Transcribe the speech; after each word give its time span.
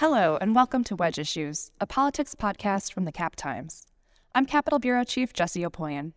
Hello, 0.00 0.38
and 0.40 0.54
welcome 0.54 0.82
to 0.84 0.96
Wedge 0.96 1.18
Issues, 1.18 1.72
a 1.78 1.86
politics 1.86 2.34
podcast 2.34 2.90
from 2.90 3.04
the 3.04 3.12
Cap 3.12 3.36
Times. 3.36 3.86
I'm 4.34 4.46
Capitol 4.46 4.78
Bureau 4.78 5.04
Chief 5.04 5.34
Jessie 5.34 5.60
Opoien. 5.60 6.14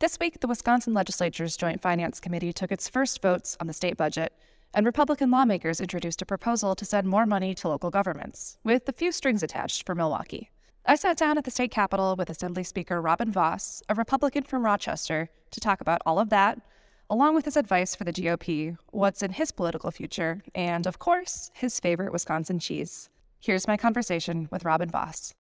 This 0.00 0.18
week, 0.20 0.40
the 0.40 0.46
Wisconsin 0.46 0.92
Legislature's 0.92 1.56
Joint 1.56 1.80
Finance 1.80 2.20
Committee 2.20 2.52
took 2.52 2.70
its 2.70 2.90
first 2.90 3.22
votes 3.22 3.56
on 3.58 3.68
the 3.68 3.72
state 3.72 3.96
budget, 3.96 4.34
and 4.74 4.84
Republican 4.84 5.30
lawmakers 5.30 5.80
introduced 5.80 6.20
a 6.20 6.26
proposal 6.26 6.74
to 6.74 6.84
send 6.84 7.06
more 7.06 7.24
money 7.24 7.54
to 7.54 7.68
local 7.68 7.88
governments, 7.88 8.58
with 8.64 8.86
a 8.86 8.92
few 8.92 9.10
strings 9.10 9.42
attached 9.42 9.86
for 9.86 9.94
Milwaukee. 9.94 10.50
I 10.84 10.96
sat 10.96 11.16
down 11.16 11.38
at 11.38 11.44
the 11.44 11.50
state 11.50 11.70
capitol 11.70 12.14
with 12.16 12.28
Assembly 12.28 12.64
Speaker 12.64 13.00
Robin 13.00 13.32
Vos, 13.32 13.82
a 13.88 13.94
Republican 13.94 14.42
from 14.42 14.62
Rochester, 14.62 15.30
to 15.52 15.58
talk 15.58 15.80
about 15.80 16.02
all 16.04 16.18
of 16.18 16.28
that, 16.28 16.60
along 17.08 17.34
with 17.34 17.46
his 17.46 17.56
advice 17.56 17.96
for 17.96 18.04
the 18.04 18.12
GOP, 18.12 18.76
what's 18.90 19.22
in 19.22 19.32
his 19.32 19.52
political 19.52 19.90
future, 19.90 20.42
and, 20.54 20.86
of 20.86 20.98
course, 20.98 21.50
his 21.54 21.80
favorite 21.80 22.12
Wisconsin 22.12 22.58
cheese. 22.58 23.08
Here's 23.42 23.66
my 23.66 23.76
conversation 23.76 24.48
with 24.52 24.64
Robin 24.64 24.88
Vos. 24.88 25.34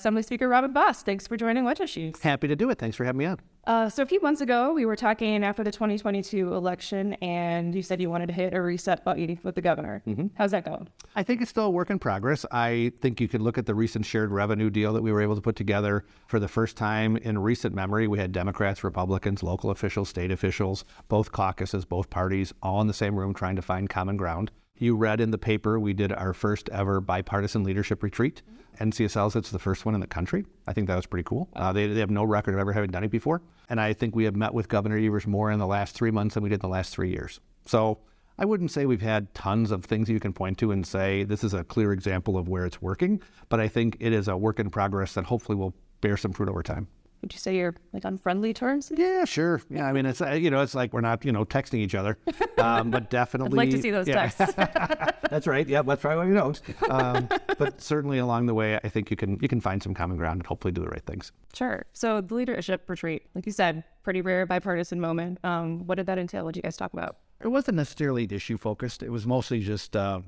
Assembly 0.00 0.22
Speaker 0.22 0.48
Robin 0.48 0.72
Vos, 0.72 1.04
thanks 1.04 1.28
for 1.28 1.36
joining 1.36 1.64
Wedge 1.64 1.78
Issues. 1.78 2.20
Happy 2.22 2.48
to 2.48 2.56
do 2.56 2.70
it. 2.70 2.78
Thanks 2.80 2.96
for 2.96 3.04
having 3.04 3.20
me 3.20 3.26
on. 3.26 3.38
Uh, 3.68 3.88
so 3.88 4.02
a 4.02 4.06
few 4.06 4.20
months 4.20 4.40
ago, 4.40 4.72
we 4.72 4.84
were 4.84 4.96
talking 4.96 5.44
after 5.44 5.62
the 5.62 5.70
2022 5.70 6.52
election, 6.52 7.12
and 7.22 7.72
you 7.72 7.82
said 7.82 8.00
you 8.00 8.10
wanted 8.10 8.26
to 8.26 8.32
hit 8.32 8.52
a 8.52 8.60
reset 8.60 9.04
button 9.04 9.38
with 9.44 9.54
the 9.54 9.60
governor. 9.60 10.02
Mm-hmm. 10.08 10.26
How's 10.34 10.50
that 10.50 10.64
going? 10.64 10.88
I 11.14 11.22
think 11.22 11.40
it's 11.40 11.50
still 11.50 11.66
a 11.66 11.70
work 11.70 11.90
in 11.90 12.00
progress. 12.00 12.44
I 12.50 12.90
think 13.00 13.20
you 13.20 13.28
could 13.28 13.42
look 13.42 13.58
at 13.58 13.66
the 13.66 13.76
recent 13.76 14.04
shared 14.06 14.32
revenue 14.32 14.68
deal 14.68 14.92
that 14.94 15.02
we 15.02 15.12
were 15.12 15.22
able 15.22 15.36
to 15.36 15.40
put 15.40 15.54
together 15.54 16.04
for 16.26 16.40
the 16.40 16.48
first 16.48 16.76
time 16.76 17.16
in 17.18 17.38
recent 17.38 17.76
memory. 17.76 18.08
We 18.08 18.18
had 18.18 18.32
Democrats, 18.32 18.82
Republicans, 18.82 19.44
local 19.44 19.70
officials, 19.70 20.08
state 20.08 20.32
officials, 20.32 20.84
both 21.06 21.30
caucuses, 21.30 21.84
both 21.84 22.10
parties, 22.10 22.52
all 22.60 22.80
in 22.80 22.88
the 22.88 22.94
same 22.94 23.14
room 23.14 23.34
trying 23.34 23.54
to 23.54 23.62
find 23.62 23.88
common 23.88 24.16
ground. 24.16 24.50
You 24.80 24.96
read 24.96 25.20
in 25.20 25.30
the 25.30 25.38
paper 25.38 25.78
we 25.78 25.92
did 25.92 26.12
our 26.12 26.34
first 26.34 26.68
ever 26.70 27.00
bipartisan 27.00 27.62
leadership 27.62 28.02
retreat. 28.02 28.42
Mm-hmm 28.42 28.60
NCSL 28.80 29.36
it's 29.36 29.50
the 29.50 29.58
first 29.58 29.84
one 29.84 29.94
in 29.94 30.00
the 30.00 30.06
country. 30.06 30.44
I 30.66 30.72
think 30.72 30.86
that 30.88 30.96
was 30.96 31.06
pretty 31.06 31.24
cool. 31.24 31.48
Uh, 31.54 31.72
they, 31.72 31.86
they 31.86 32.00
have 32.00 32.10
no 32.10 32.24
record 32.24 32.54
of 32.54 32.60
ever 32.60 32.72
having 32.72 32.90
done 32.90 33.04
it 33.04 33.10
before. 33.10 33.42
And 33.68 33.80
I 33.80 33.92
think 33.92 34.16
we 34.16 34.24
have 34.24 34.34
met 34.34 34.54
with 34.54 34.68
Governor 34.68 34.96
Evers 34.96 35.26
more 35.26 35.50
in 35.50 35.58
the 35.58 35.66
last 35.66 35.94
three 35.94 36.10
months 36.10 36.34
than 36.34 36.42
we 36.42 36.48
did 36.48 36.56
in 36.56 36.60
the 36.60 36.68
last 36.68 36.92
three 36.94 37.10
years. 37.10 37.40
So 37.66 37.98
I 38.38 38.46
wouldn't 38.46 38.70
say 38.70 38.86
we've 38.86 39.02
had 39.02 39.32
tons 39.34 39.70
of 39.70 39.84
things 39.84 40.08
you 40.08 40.18
can 40.18 40.32
point 40.32 40.56
to 40.58 40.72
and 40.72 40.86
say 40.86 41.24
this 41.24 41.44
is 41.44 41.52
a 41.52 41.62
clear 41.62 41.92
example 41.92 42.38
of 42.38 42.48
where 42.48 42.64
it's 42.64 42.80
working, 42.80 43.20
but 43.50 43.60
I 43.60 43.68
think 43.68 43.98
it 44.00 44.14
is 44.14 44.28
a 44.28 44.36
work 44.36 44.58
in 44.58 44.70
progress 44.70 45.12
that 45.14 45.24
hopefully 45.24 45.56
will 45.56 45.74
bear 46.00 46.16
some 46.16 46.32
fruit 46.32 46.48
over 46.48 46.62
time 46.62 46.88
would 47.22 47.32
you 47.32 47.38
say 47.38 47.56
you're 47.56 47.74
like 47.92 48.04
on 48.04 48.18
friendly 48.18 48.54
terms? 48.54 48.90
Yeah, 48.94 49.24
sure. 49.24 49.60
Yeah, 49.68 49.86
I 49.86 49.92
mean, 49.92 50.06
it's 50.06 50.20
uh, 50.20 50.30
you 50.32 50.50
know, 50.50 50.62
it's 50.62 50.74
like 50.74 50.92
we're 50.92 51.00
not 51.00 51.24
you 51.24 51.32
know 51.32 51.44
texting 51.44 51.78
each 51.78 51.94
other, 51.94 52.18
um, 52.58 52.90
but 52.90 53.10
definitely. 53.10 53.58
I'd 53.58 53.68
like 53.68 53.70
to 53.70 53.82
see 53.82 53.90
those 53.90 54.08
yeah. 54.08 54.28
texts. 54.28 54.54
that's 55.30 55.46
right. 55.46 55.68
Yeah, 55.68 55.82
that's 55.82 56.00
probably 56.00 56.18
why 56.18 56.26
we 56.26 56.34
don't. 56.34 56.60
Um, 56.90 57.28
but 57.58 57.80
certainly 57.80 58.18
along 58.18 58.46
the 58.46 58.54
way, 58.54 58.76
I 58.82 58.88
think 58.88 59.10
you 59.10 59.16
can 59.16 59.38
you 59.40 59.48
can 59.48 59.60
find 59.60 59.82
some 59.82 59.94
common 59.94 60.16
ground 60.16 60.40
and 60.40 60.46
hopefully 60.46 60.72
do 60.72 60.80
the 60.82 60.88
right 60.88 61.04
things. 61.04 61.32
Sure. 61.54 61.84
So 61.92 62.20
the 62.20 62.34
leadership 62.34 62.88
retreat, 62.88 63.26
like 63.34 63.46
you 63.46 63.52
said, 63.52 63.84
pretty 64.02 64.22
rare 64.22 64.46
bipartisan 64.46 65.00
moment. 65.00 65.38
Um, 65.44 65.86
what 65.86 65.96
did 65.96 66.06
that 66.06 66.18
entail? 66.18 66.44
What 66.44 66.54
did 66.54 66.60
you 66.60 66.62
guys 66.62 66.76
talk 66.76 66.92
about? 66.92 67.18
It 67.42 67.48
wasn't 67.48 67.76
necessarily 67.76 68.28
issue 68.30 68.56
focused. 68.58 69.02
It 69.02 69.10
was 69.10 69.26
mostly 69.26 69.60
just. 69.60 69.96
Uh, 69.96 70.20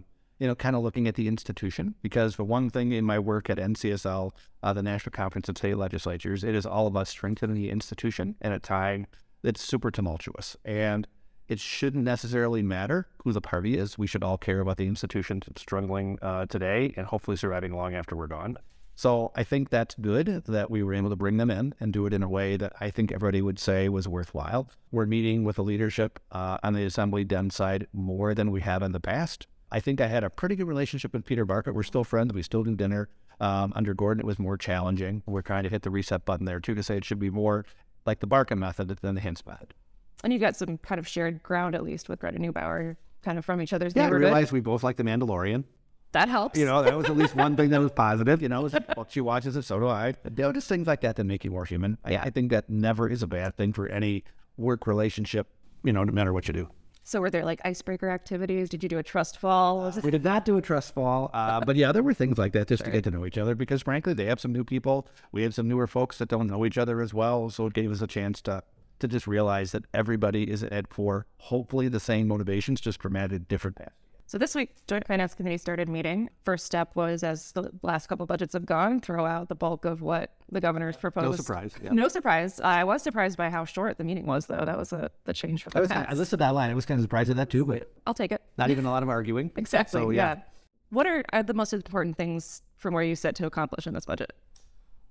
you 0.43 0.48
know, 0.48 0.57
kind 0.57 0.75
of 0.75 0.83
looking 0.83 1.07
at 1.07 1.15
the 1.15 1.29
institution. 1.29 1.95
Because 2.03 2.35
for 2.35 2.43
one 2.43 2.69
thing, 2.69 2.91
in 2.91 3.05
my 3.05 3.17
work 3.17 3.48
at 3.48 3.59
NCSL, 3.59 4.33
uh, 4.65 4.73
the 4.73 4.83
National 4.83 5.12
Conference 5.12 5.48
of 5.48 5.57
State 5.57 5.77
Legislatures, 5.77 6.43
it 6.43 6.57
is 6.57 6.67
all 6.67 6.89
about 6.89 7.07
strengthening 7.07 7.55
the 7.55 7.71
institution 7.71 8.35
in 8.41 8.51
a 8.51 8.59
time 8.59 9.07
that's 9.45 9.63
super 9.63 9.93
tumultuous. 9.93 10.57
And 10.65 11.07
it 11.47 11.61
shouldn't 11.61 12.03
necessarily 12.03 12.61
matter 12.61 13.07
who 13.23 13.31
the 13.31 13.41
party 13.41 13.79
is. 13.79 13.97
We 13.97 14.09
should 14.09 14.25
all 14.25 14.37
care 14.37 14.59
about 14.59 14.79
the 14.79 14.89
institution 14.89 15.43
struggling 15.57 16.19
uh, 16.20 16.47
today 16.47 16.92
and 16.97 17.07
hopefully 17.07 17.36
surviving 17.36 17.77
long 17.77 17.95
after 17.95 18.17
we're 18.17 18.27
gone. 18.27 18.58
So 18.97 19.31
I 19.36 19.45
think 19.45 19.70
that's 19.70 19.95
good 19.95 20.42
that 20.47 20.73
we 20.73 20.83
were 20.83 20.92
able 20.92 21.11
to 21.11 21.17
bring 21.17 21.36
them 21.36 21.52
in 21.52 21.73
and 21.79 21.92
do 21.92 22.05
it 22.07 22.13
in 22.13 22.25
a 22.25 22.29
way 22.29 22.57
that 22.57 22.73
I 22.81 22.91
think 22.91 23.13
everybody 23.13 23.42
would 23.42 23.61
say 23.61 23.89
was 23.89 24.08
worthwhile. 24.08 24.69
We're 24.91 25.07
meeting 25.07 25.45
with 25.45 25.55
the 25.55 25.63
leadership 25.63 26.19
uh, 26.33 26.58
on 26.64 26.75
the 26.75 26.85
Assembly 26.85 27.23
Dem 27.23 27.48
side 27.51 27.86
more 27.92 28.35
than 28.35 28.51
we 28.51 28.61
have 28.63 28.83
in 28.83 28.91
the 28.91 28.98
past. 28.98 29.47
I 29.72 29.80
think 29.80 30.02
I 30.02 30.06
had 30.06 30.22
a 30.22 30.30
pretty 30.30 30.55
good 30.55 30.68
relationship 30.68 31.14
with 31.14 31.24
Peter 31.24 31.46
Barca. 31.46 31.72
We're 31.72 31.83
still 31.83 32.05
friends. 32.05 32.33
We 32.34 32.42
still 32.42 32.62
do 32.62 32.77
dinner. 32.77 33.08
Um, 33.40 33.72
under 33.74 33.94
Gordon, 33.94 34.20
it 34.20 34.27
was 34.27 34.38
more 34.38 34.58
challenging. 34.58 35.22
We're 35.27 35.42
trying 35.42 35.64
to 35.64 35.70
hit 35.70 35.83
the 35.83 35.90
reset 35.90 36.27
button 36.27 36.44
there 36.44 36.60
too 36.60 36.74
to 36.74 36.83
say 36.83 36.98
it 36.98 37.05
should 37.05 37.18
be 37.18 37.30
more 37.30 37.64
like 38.05 38.20
the 38.20 38.27
Barca 38.27 38.55
method 38.55 38.88
than 39.00 39.14
the 39.14 39.20
Hintz 39.20 39.44
method. 39.46 39.74
And 40.22 40.33
you've 40.33 40.42
got 40.42 40.56
some 40.56 40.78
kind 40.78 40.98
of 40.98 41.08
shared 41.08 41.42
ground 41.42 41.74
at 41.74 41.83
least 41.83 42.08
with 42.08 42.20
Greta 42.20 42.38
Neubauer, 42.38 42.96
kind 43.22 43.38
of 43.38 43.44
from 43.44 43.60
each 43.60 43.72
other's 43.72 43.94
yeah, 43.96 44.05
neighborhood. 44.05 44.27
I 44.27 44.28
realized 44.28 44.52
we 44.52 44.60
both 44.60 44.83
like 44.83 44.96
The 44.96 45.02
Mandalorian. 45.05 45.64
That 46.12 46.28
helps. 46.28 46.58
You 46.58 46.66
know, 46.66 46.83
that 46.83 46.94
was 46.94 47.06
at 47.06 47.16
least 47.16 47.34
one 47.34 47.56
thing 47.56 47.70
that 47.70 47.80
was 47.80 47.90
positive. 47.96 48.42
You 48.42 48.50
know, 48.50 48.68
well, 48.96 49.06
she 49.08 49.22
watches 49.22 49.56
it, 49.56 49.62
so 49.62 49.80
do 49.80 49.89
I. 49.89 50.08
You 50.08 50.14
know, 50.36 50.52
just 50.52 50.68
things 50.68 50.86
like 50.86 51.00
that 51.00 51.16
that 51.16 51.24
make 51.24 51.42
you 51.42 51.50
more 51.50 51.64
human. 51.64 51.96
I, 52.04 52.18
I 52.18 52.30
think 52.30 52.50
that 52.50 52.68
never 52.68 53.08
is 53.08 53.22
a 53.22 53.27
bad 53.27 53.56
thing 53.56 53.72
for 53.72 53.89
any 53.89 54.24
work 54.58 54.86
relationship. 54.86 55.48
You 55.83 55.94
know, 55.94 56.04
no 56.04 56.12
matter 56.12 56.34
what 56.34 56.46
you 56.46 56.54
do. 56.54 56.68
So 57.05 57.20
were 57.20 57.30
there 57.30 57.45
like 57.45 57.61
icebreaker 57.64 58.08
activities? 58.08 58.68
Did 58.68 58.83
you 58.83 58.89
do 58.89 58.98
a 58.98 59.02
trust 59.02 59.39
fall? 59.39 59.92
We 60.02 60.11
did 60.11 60.24
not 60.24 60.45
do 60.45 60.57
a 60.57 60.63
trust 60.63 60.95
fall, 60.95 61.30
uh, 61.35 61.61
but 61.67 61.77
yeah, 61.77 61.92
there 61.92 62.02
were 62.02 62.14
things 62.14 62.39
like 62.39 62.52
that 62.52 62.68
just 62.68 62.83
sure. 62.83 62.86
to 62.86 62.92
get 62.92 63.05
to 63.05 63.11
know 63.11 63.27
each 63.27 63.39
other 63.39 63.55
because 63.55 63.83
frankly, 63.83 64.14
they 64.14 64.27
have 64.27 64.40
some 64.40 64.52
new 64.52 64.64
people. 64.64 65.08
We 65.33 65.42
have 65.42 65.55
some 65.55 65.68
newer 65.68 65.86
folks 65.86 66.18
that 66.18 66.29
don't 66.29 66.46
know 66.46 66.64
each 66.64 66.79
other 66.79 67.01
as 67.01 67.13
well, 67.13 67.51
so 67.51 67.67
it 67.67 67.73
gave 67.73 67.90
us 67.90 68.02
a 68.02 68.07
chance 68.07 68.40
to 68.42 68.63
to 69.01 69.08
just 69.08 69.27
realize 69.27 69.73
that 69.73 69.85
everybody 69.92 70.48
is 70.48 70.63
at 70.63 70.92
for 70.92 71.27
hopefully 71.39 71.89
the 71.89 71.98
same 71.98 72.29
motivations, 72.29 72.80
just 72.80 73.02
from 73.02 73.17
at 73.17 73.48
different 73.48 73.77
paths. 73.77 74.02
So 74.33 74.39
this 74.39 74.55
week, 74.55 74.70
Joint 74.87 75.07
Finance 75.07 75.35
Committee 75.35 75.59
started 75.59 75.91
meeting. 75.91 76.31
First 76.43 76.65
step 76.65 76.97
was, 76.97 77.23
as 77.23 77.53
the 77.53 77.70
last 77.83 78.07
couple 78.07 78.25
budgets 78.25 78.55
have 78.55 78.65
gone, 78.65 78.98
throw 78.98 79.27
out 79.27 79.51
the 79.51 79.55
bulk 79.55 79.85
of 79.85 80.01
what 80.01 80.33
the 80.51 80.59
governor's 80.59 80.97
proposed. 80.97 81.27
No 81.27 81.37
surprise. 81.37 81.75
Yeah. 81.85 81.91
No 81.93 82.09
surprise. 82.09 82.59
I 82.59 82.83
was 82.85 83.03
surprised 83.03 83.37
by 83.37 83.51
how 83.51 83.67
short 83.67 83.98
the 83.98 84.05
meeting 84.05 84.25
was, 84.25 84.47
though. 84.47 84.65
That 84.65 84.79
was 84.79 84.91
a 84.91 85.11
the 85.25 85.35
change 85.35 85.63
from 85.63 85.73
the 85.73 85.77
I 85.77 85.81
was, 85.83 85.91
past. 85.91 86.09
I 86.09 86.13
listened 86.13 86.31
to 86.31 86.37
that 86.39 86.55
line. 86.55 86.70
I 86.70 86.75
was 86.75 86.87
kind 86.87 86.98
of 86.98 87.05
surprised 87.05 87.29
at 87.29 87.37
that 87.37 87.51
too, 87.51 87.67
but 87.67 87.93
I'll 88.07 88.15
take 88.15 88.33
it. 88.33 88.41
Not 88.57 88.70
even 88.70 88.87
a 88.87 88.91
lot 88.91 89.03
of 89.03 89.11
arguing. 89.11 89.51
exactly. 89.57 90.01
So, 90.01 90.09
yeah. 90.09 90.37
yeah. 90.37 90.43
What 90.89 91.07
are, 91.07 91.23
are 91.35 91.43
the 91.43 91.53
most 91.53 91.75
important 91.75 92.17
things 92.17 92.63
from 92.79 92.95
where 92.95 93.05
you 93.05 93.17
set 93.17 93.35
to 93.35 93.45
accomplish 93.45 93.87
in 93.87 93.93
this 93.93 94.07
budget? 94.07 94.33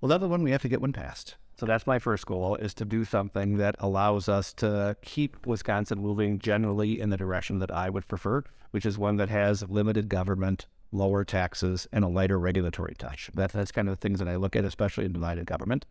Well, 0.00 0.10
another 0.10 0.26
one 0.26 0.42
we 0.42 0.50
have 0.50 0.62
to 0.62 0.68
get 0.68 0.80
one 0.80 0.92
passed. 0.92 1.36
So 1.56 1.66
that's 1.66 1.86
my 1.86 1.98
first 1.98 2.26
goal 2.26 2.56
is 2.56 2.74
to 2.74 2.84
do 2.84 3.04
something 3.04 3.58
that 3.58 3.76
allows 3.78 4.28
us 4.28 4.52
to 4.54 4.96
keep 5.02 5.46
Wisconsin 5.46 6.00
moving 6.00 6.38
generally 6.38 7.00
in 7.00 7.10
the 7.10 7.16
direction 7.16 7.58
that 7.60 7.70
I 7.70 7.90
would 7.90 8.08
prefer, 8.08 8.42
which 8.70 8.86
is 8.86 8.98
one 8.98 9.16
that 9.16 9.28
has 9.28 9.68
limited 9.68 10.08
government, 10.08 10.66
lower 10.90 11.24
taxes, 11.24 11.86
and 11.92 12.04
a 12.04 12.08
lighter 12.08 12.38
regulatory 12.38 12.94
touch. 12.98 13.30
That, 13.34 13.52
that's 13.52 13.72
kind 13.72 13.88
of 13.88 13.92
the 13.92 14.00
things 14.00 14.18
that 14.18 14.28
I 14.28 14.36
look 14.36 14.56
at, 14.56 14.64
especially 14.64 15.04
in 15.04 15.12
divided 15.12 15.46
government. 15.46 15.86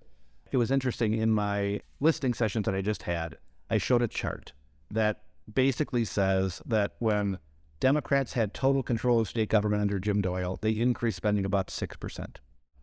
It 0.52 0.58
was 0.58 0.72
interesting 0.72 1.14
in 1.14 1.32
my 1.32 1.82
listing 2.00 2.34
sessions 2.34 2.66
that 2.66 2.76
I 2.76 2.82
just 2.82 3.04
had, 3.04 3.38
I 3.70 3.78
showed 3.78 4.02
a 4.02 4.08
chart 4.08 4.52
that 4.90 5.22
basically 5.52 6.04
says 6.04 6.62
that 6.66 6.96
when 7.00 7.40
Democrats 7.80 8.34
had 8.34 8.54
total 8.54 8.84
control 8.84 9.22
of 9.22 9.30
state 9.30 9.50
government 9.50 9.82
under 9.82 10.00
Jim 10.00 10.22
Doyle, 10.22 10.60
they 10.62 10.72
increased 10.72 11.18
spending 11.18 11.46
about 11.46 11.68
6%. 11.68 12.36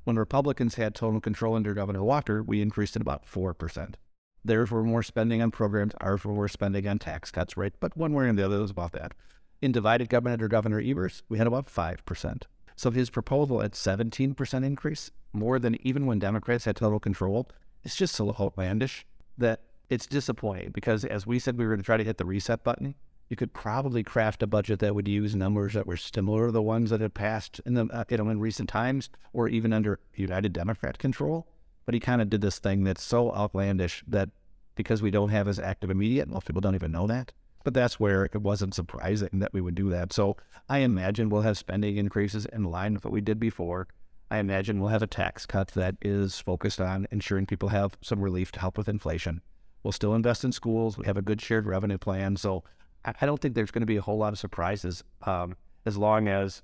When 0.09 0.17
Republicans 0.17 0.77
had 0.77 0.95
total 0.95 1.21
control 1.21 1.55
under 1.55 1.75
Governor 1.75 2.03
Walker, 2.03 2.43
we 2.43 2.63
increased 2.63 2.97
it 2.97 3.03
about 3.03 3.27
4%. 3.27 3.97
Theirs 4.43 4.71
were 4.71 4.83
more 4.83 5.03
spending 5.03 5.43
on 5.43 5.51
programs, 5.51 5.93
ours 6.01 6.25
were 6.25 6.33
more 6.33 6.49
spending 6.49 6.89
on 6.89 6.99
tax 6.99 7.31
cuts, 7.31 7.59
right? 7.59 7.75
But 7.79 7.95
one 7.95 8.15
way 8.15 8.25
or 8.25 8.33
the 8.33 8.47
other, 8.47 8.57
it 8.57 8.63
was 8.63 8.71
about 8.71 8.93
that. 8.93 9.13
In 9.61 9.71
divided 9.71 10.09
government 10.09 10.33
under 10.33 10.49
Governor 10.49 10.81
Evers, 10.81 11.25
we 11.29 11.37
had 11.37 11.47
about 11.47 11.67
5%. 11.67 12.45
So 12.75 12.91
his 12.91 13.11
proposal 13.11 13.61
at 13.61 13.73
17% 13.73 14.65
increase, 14.65 15.11
more 15.35 15.59
than 15.59 15.77
even 15.87 16.07
when 16.07 16.19
Democrats 16.19 16.65
had 16.65 16.77
total 16.77 17.01
control, 17.01 17.51
it's 17.85 17.95
just 17.95 18.15
so 18.15 18.35
outlandish 18.41 19.05
that 19.37 19.61
it's 19.91 20.07
disappointing 20.07 20.71
because 20.71 21.05
as 21.05 21.27
we 21.27 21.39
said 21.39 21.59
we 21.59 21.67
were 21.67 21.73
going 21.73 21.81
to 21.81 21.85
try 21.85 21.99
to 21.99 22.05
hit 22.05 22.17
the 22.17 22.25
reset 22.25 22.65
button, 22.65 22.95
you 23.29 23.37
could 23.37 23.53
probably 23.53 24.03
craft 24.03 24.43
a 24.43 24.47
budget 24.47 24.79
that 24.81 24.95
would 24.95 25.09
use 25.09 25.35
numbers 25.35 25.75
that 25.75 25.87
were 25.87 25.97
similar 25.97 26.47
to 26.47 26.53
the 26.53 26.63
ones 26.63 26.91
that 26.91 27.01
had 27.01 27.15
passed 27.15 27.61
in 27.67 27.75
the 27.75 27.87
uh, 27.93 28.05
you 28.09 28.17
know 28.17 28.29
in 28.29 28.41
recent 28.41 28.69
times 28.69 29.11
or 29.33 29.49
even 29.49 29.73
under 29.73 30.01
United 30.15 30.53
Democrat 30.53 30.99
control. 30.99 31.47
But 31.85 31.95
he 31.95 32.01
kind 32.01 32.21
of 32.21 32.31
did 32.31 32.41
this 32.41 32.59
thing 32.59 32.85
that's 32.85 33.03
so 33.03 33.33
outlandish 33.33 34.05
that 34.07 34.31
because 34.75 35.03
we 35.03 35.11
don't 35.11 35.31
have 35.31 35.49
as 35.49 35.59
active 35.59 35.91
immediate, 35.91 36.29
most 36.29 36.47
people 36.47 36.61
don't 36.61 36.75
even 36.75 36.93
know 36.93 37.07
that. 37.07 37.33
But 37.65 37.75
that's 37.75 37.99
where 37.99 38.25
it 38.25 38.41
wasn't 38.41 38.75
surprising 38.75 39.41
that 39.41 39.53
we 39.53 39.61
would 39.61 39.75
do 39.75 39.91
that. 39.91 40.13
So 40.13 40.37
I 40.69 40.79
imagine 40.79 41.29
we'll 41.29 41.43
have 41.43 41.59
spending 41.59 41.97
increases 41.97 42.47
in 42.47 42.65
line 42.65 42.95
with 42.95 43.05
what 43.05 43.13
we 43.13 43.21
did 43.21 43.41
before. 43.41 43.89
I 44.31 44.39
imagine 44.39 44.81
we'll 44.81 44.91
have 44.91 45.03
a 45.03 45.07
tax 45.07 45.47
cut 45.47 45.69
that 45.69 45.97
is 46.03 46.39
focused 46.39 46.81
on 46.81 47.09
ensuring 47.11 47.47
people 47.47 47.71
have 47.71 47.97
some 48.01 48.21
relief 48.21 48.53
to 48.53 48.61
help 48.61 48.79
with 48.79 48.89
inflation. 48.89 49.41
We'll 49.83 49.93
still 49.93 50.15
invest 50.15 50.45
in 50.45 50.53
schools. 50.53 50.99
We 50.99 51.07
have 51.07 51.17
a 51.17 51.23
good 51.23 51.41
shared 51.41 51.67
revenue 51.67 51.99
plan. 51.99 52.37
So 52.37 52.63
I 53.05 53.27
don't 53.27 53.41
think 53.41 53.55
there's 53.55 53.71
going 53.71 53.83
to 53.83 53.87
be 53.87 53.97
a 53.97 54.03
whole 54.03 54.19
lot 54.19 54.33
of 54.33 54.39
surprises 54.39 55.05
um, 55.23 55.57
as 55.87 55.97
long 55.97 56.29
as 56.29 56.63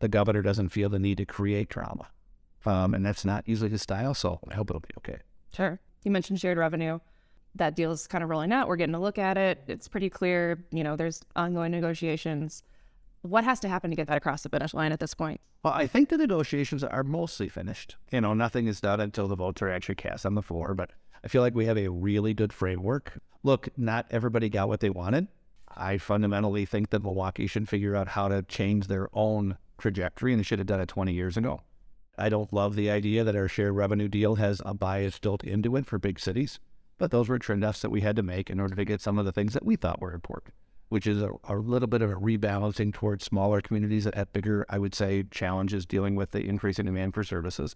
the 0.00 0.08
governor 0.08 0.42
doesn't 0.42 0.68
feel 0.68 0.88
the 0.88 0.98
need 0.98 1.18
to 1.18 1.26
create 1.26 1.68
drama. 1.68 2.08
Um, 2.66 2.94
and 2.94 3.04
that's 3.04 3.24
not 3.24 3.48
usually 3.48 3.70
his 3.70 3.82
style. 3.82 4.14
So 4.14 4.40
I 4.50 4.54
hope 4.54 4.70
it'll 4.70 4.80
be 4.80 4.94
okay. 4.98 5.18
Sure. 5.54 5.80
You 6.04 6.10
mentioned 6.10 6.40
shared 6.40 6.58
revenue. 6.58 6.98
That 7.56 7.76
deal 7.76 7.92
is 7.92 8.06
kind 8.06 8.24
of 8.24 8.30
rolling 8.30 8.52
out. 8.52 8.68
We're 8.68 8.76
getting 8.76 8.94
a 8.94 9.00
look 9.00 9.18
at 9.18 9.36
it. 9.36 9.62
It's 9.68 9.88
pretty 9.88 10.10
clear. 10.10 10.64
You 10.70 10.84
know, 10.84 10.96
there's 10.96 11.22
ongoing 11.36 11.70
negotiations. 11.70 12.62
What 13.22 13.44
has 13.44 13.60
to 13.60 13.68
happen 13.68 13.90
to 13.90 13.96
get 13.96 14.08
that 14.08 14.16
across 14.16 14.42
the 14.42 14.48
finish 14.48 14.74
line 14.74 14.92
at 14.92 15.00
this 15.00 15.14
point? 15.14 15.40
Well, 15.62 15.72
I 15.72 15.86
think 15.86 16.10
the 16.10 16.18
negotiations 16.18 16.84
are 16.84 17.04
mostly 17.04 17.48
finished. 17.48 17.96
You 18.10 18.20
know, 18.20 18.34
nothing 18.34 18.66
is 18.66 18.80
done 18.80 19.00
until 19.00 19.28
the 19.28 19.36
votes 19.36 19.62
are 19.62 19.70
actually 19.70 19.94
cast 19.94 20.26
on 20.26 20.34
the 20.34 20.42
floor, 20.42 20.74
but 20.74 20.90
I 21.22 21.28
feel 21.28 21.40
like 21.40 21.54
we 21.54 21.64
have 21.64 21.78
a 21.78 21.88
really 21.88 22.34
good 22.34 22.52
framework. 22.52 23.18
Look, 23.42 23.68
not 23.76 24.06
everybody 24.10 24.50
got 24.50 24.68
what 24.68 24.80
they 24.80 24.90
wanted. 24.90 25.28
I 25.76 25.98
fundamentally 25.98 26.64
think 26.64 26.90
that 26.90 27.02
Milwaukee 27.02 27.46
should 27.46 27.68
figure 27.68 27.96
out 27.96 28.08
how 28.08 28.28
to 28.28 28.42
change 28.42 28.86
their 28.86 29.08
own 29.12 29.56
trajectory, 29.78 30.32
and 30.32 30.40
they 30.40 30.44
should 30.44 30.58
have 30.58 30.66
done 30.66 30.80
it 30.80 30.88
20 30.88 31.12
years 31.12 31.36
ago. 31.36 31.60
I 32.16 32.28
don't 32.28 32.52
love 32.52 32.76
the 32.76 32.90
idea 32.90 33.24
that 33.24 33.34
our 33.34 33.48
shared 33.48 33.74
revenue 33.74 34.08
deal 34.08 34.36
has 34.36 34.62
a 34.64 34.74
bias 34.74 35.18
built 35.18 35.42
into 35.42 35.74
it 35.76 35.86
for 35.86 35.98
big 35.98 36.20
cities, 36.20 36.60
but 36.96 37.10
those 37.10 37.28
were 37.28 37.38
trade 37.38 37.64
offs 37.64 37.82
that 37.82 37.90
we 37.90 38.02
had 38.02 38.14
to 38.16 38.22
make 38.22 38.50
in 38.50 38.60
order 38.60 38.76
to 38.76 38.84
get 38.84 39.00
some 39.00 39.18
of 39.18 39.24
the 39.24 39.32
things 39.32 39.52
that 39.54 39.64
we 39.64 39.74
thought 39.74 40.00
were 40.00 40.12
important, 40.12 40.54
which 40.90 41.08
is 41.08 41.20
a, 41.20 41.30
a 41.48 41.56
little 41.56 41.88
bit 41.88 42.02
of 42.02 42.10
a 42.10 42.14
rebalancing 42.14 42.92
towards 42.92 43.24
smaller 43.24 43.60
communities 43.60 44.04
that 44.04 44.14
have 44.14 44.32
bigger, 44.32 44.64
I 44.68 44.78
would 44.78 44.94
say, 44.94 45.24
challenges 45.30 45.86
dealing 45.86 46.14
with 46.14 46.30
the 46.30 46.46
increase 46.46 46.78
in 46.78 46.86
demand 46.86 47.14
for 47.14 47.24
services 47.24 47.74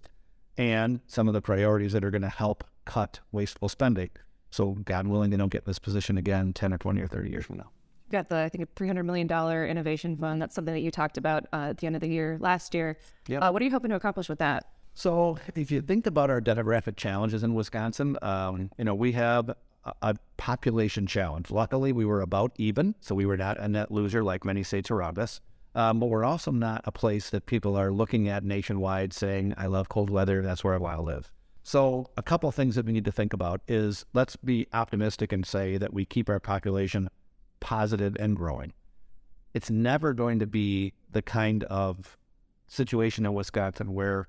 and 0.56 1.00
some 1.06 1.26
of 1.26 1.34
the 1.34 1.42
priorities 1.42 1.92
that 1.92 2.04
are 2.04 2.10
going 2.10 2.22
to 2.22 2.28
help 2.28 2.64
cut 2.84 3.20
wasteful 3.32 3.68
spending. 3.68 4.10
So, 4.50 4.72
God 4.84 5.06
willing, 5.08 5.30
they 5.30 5.36
don't 5.36 5.52
get 5.52 5.62
in 5.62 5.70
this 5.70 5.78
position 5.78 6.16
again 6.16 6.52
10 6.52 6.72
or 6.72 6.78
20 6.78 7.00
or 7.00 7.06
30 7.06 7.30
years 7.30 7.44
from 7.44 7.58
now 7.58 7.70
got 8.10 8.28
the 8.28 8.36
I 8.36 8.48
think 8.48 8.64
a 8.64 8.68
three 8.76 8.86
hundred 8.86 9.04
million 9.04 9.26
dollar 9.26 9.66
innovation 9.66 10.16
fund. 10.16 10.40
That's 10.40 10.54
something 10.54 10.74
that 10.74 10.80
you 10.80 10.90
talked 10.90 11.18
about 11.18 11.46
uh, 11.52 11.70
at 11.70 11.78
the 11.78 11.86
end 11.86 11.96
of 11.96 12.00
the 12.00 12.08
year 12.08 12.38
last 12.40 12.74
year. 12.74 12.98
Yep. 13.28 13.42
Uh, 13.42 13.50
what 13.50 13.62
are 13.62 13.64
you 13.64 13.70
hoping 13.70 13.90
to 13.90 13.96
accomplish 13.96 14.28
with 14.28 14.38
that? 14.38 14.66
So, 14.94 15.38
if 15.54 15.70
you 15.70 15.80
think 15.80 16.06
about 16.06 16.28
our 16.28 16.40
demographic 16.40 16.96
challenges 16.96 17.44
in 17.44 17.54
Wisconsin, 17.54 18.16
um, 18.20 18.70
you 18.78 18.84
know 18.84 18.94
we 18.94 19.12
have 19.12 19.50
a, 19.84 19.94
a, 20.02 20.14
population 20.36 21.06
challenge. 21.06 21.50
Luckily, 21.50 21.92
we 21.92 22.04
were 22.04 22.20
about 22.20 22.52
even, 22.56 22.94
so 23.00 23.14
we 23.14 23.26
were 23.26 23.36
not 23.36 23.58
a 23.60 23.68
net 23.68 23.92
loser 23.92 24.24
like 24.24 24.44
many 24.44 24.62
states 24.62 24.90
around 24.90 25.18
us. 25.18 25.40
Um, 25.74 26.00
but 26.00 26.06
we're 26.06 26.24
also 26.24 26.50
not 26.50 26.80
a 26.84 26.90
place 26.90 27.30
that 27.30 27.46
people 27.46 27.76
are 27.76 27.92
looking 27.92 28.28
at 28.28 28.42
nationwide 28.42 29.12
saying, 29.12 29.54
"I 29.56 29.66
love 29.66 29.88
cold 29.88 30.10
weather. 30.10 30.42
That's 30.42 30.64
where 30.64 30.74
I 30.74 30.78
want 30.78 30.98
to 30.98 31.02
live." 31.02 31.30
So, 31.62 32.10
a 32.16 32.22
couple 32.22 32.50
things 32.50 32.76
that 32.76 32.86
we 32.86 32.92
need 32.92 33.04
to 33.04 33.12
think 33.12 33.34
about 33.34 33.60
is 33.68 34.06
let's 34.14 34.36
be 34.36 34.66
optimistic 34.72 35.32
and 35.32 35.44
say 35.44 35.76
that 35.76 35.92
we 35.92 36.06
keep 36.06 36.30
our 36.30 36.40
population 36.40 37.10
positive 37.60 38.16
and 38.18 38.36
growing. 38.36 38.72
It's 39.54 39.70
never 39.70 40.12
going 40.12 40.38
to 40.38 40.46
be 40.46 40.92
the 41.10 41.22
kind 41.22 41.64
of 41.64 42.16
situation 42.66 43.24
in 43.26 43.34
Wisconsin 43.34 43.94
where 43.94 44.28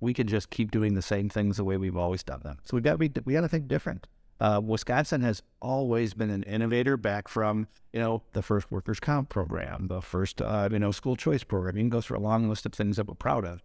we 0.00 0.14
can 0.14 0.26
just 0.26 0.50
keep 0.50 0.70
doing 0.70 0.94
the 0.94 1.02
same 1.02 1.28
things 1.28 1.56
the 1.56 1.64
way 1.64 1.76
we've 1.76 1.96
always 1.96 2.22
done 2.22 2.40
them. 2.44 2.58
So 2.64 2.76
we've 2.76 2.84
got 2.84 2.92
to 2.92 2.98
be, 2.98 3.12
we 3.24 3.32
got 3.32 3.40
to 3.40 3.48
think 3.48 3.66
different. 3.66 4.06
Uh, 4.40 4.60
Wisconsin 4.64 5.20
has 5.22 5.42
always 5.60 6.14
been 6.14 6.30
an 6.30 6.44
innovator 6.44 6.96
back 6.96 7.26
from, 7.26 7.66
you 7.92 7.98
know, 7.98 8.22
the 8.34 8.42
first 8.42 8.70
workers' 8.70 9.00
comp 9.00 9.28
program, 9.28 9.88
the 9.88 10.00
first, 10.00 10.40
uh, 10.40 10.68
you 10.70 10.78
know, 10.78 10.92
school 10.92 11.16
choice 11.16 11.42
program. 11.42 11.76
You 11.76 11.82
can 11.82 11.90
go 11.90 12.00
through 12.00 12.18
a 12.18 12.20
long 12.20 12.48
list 12.48 12.64
of 12.64 12.72
things 12.72 12.96
that 12.96 13.08
we're 13.08 13.14
proud 13.14 13.44
of. 13.44 13.62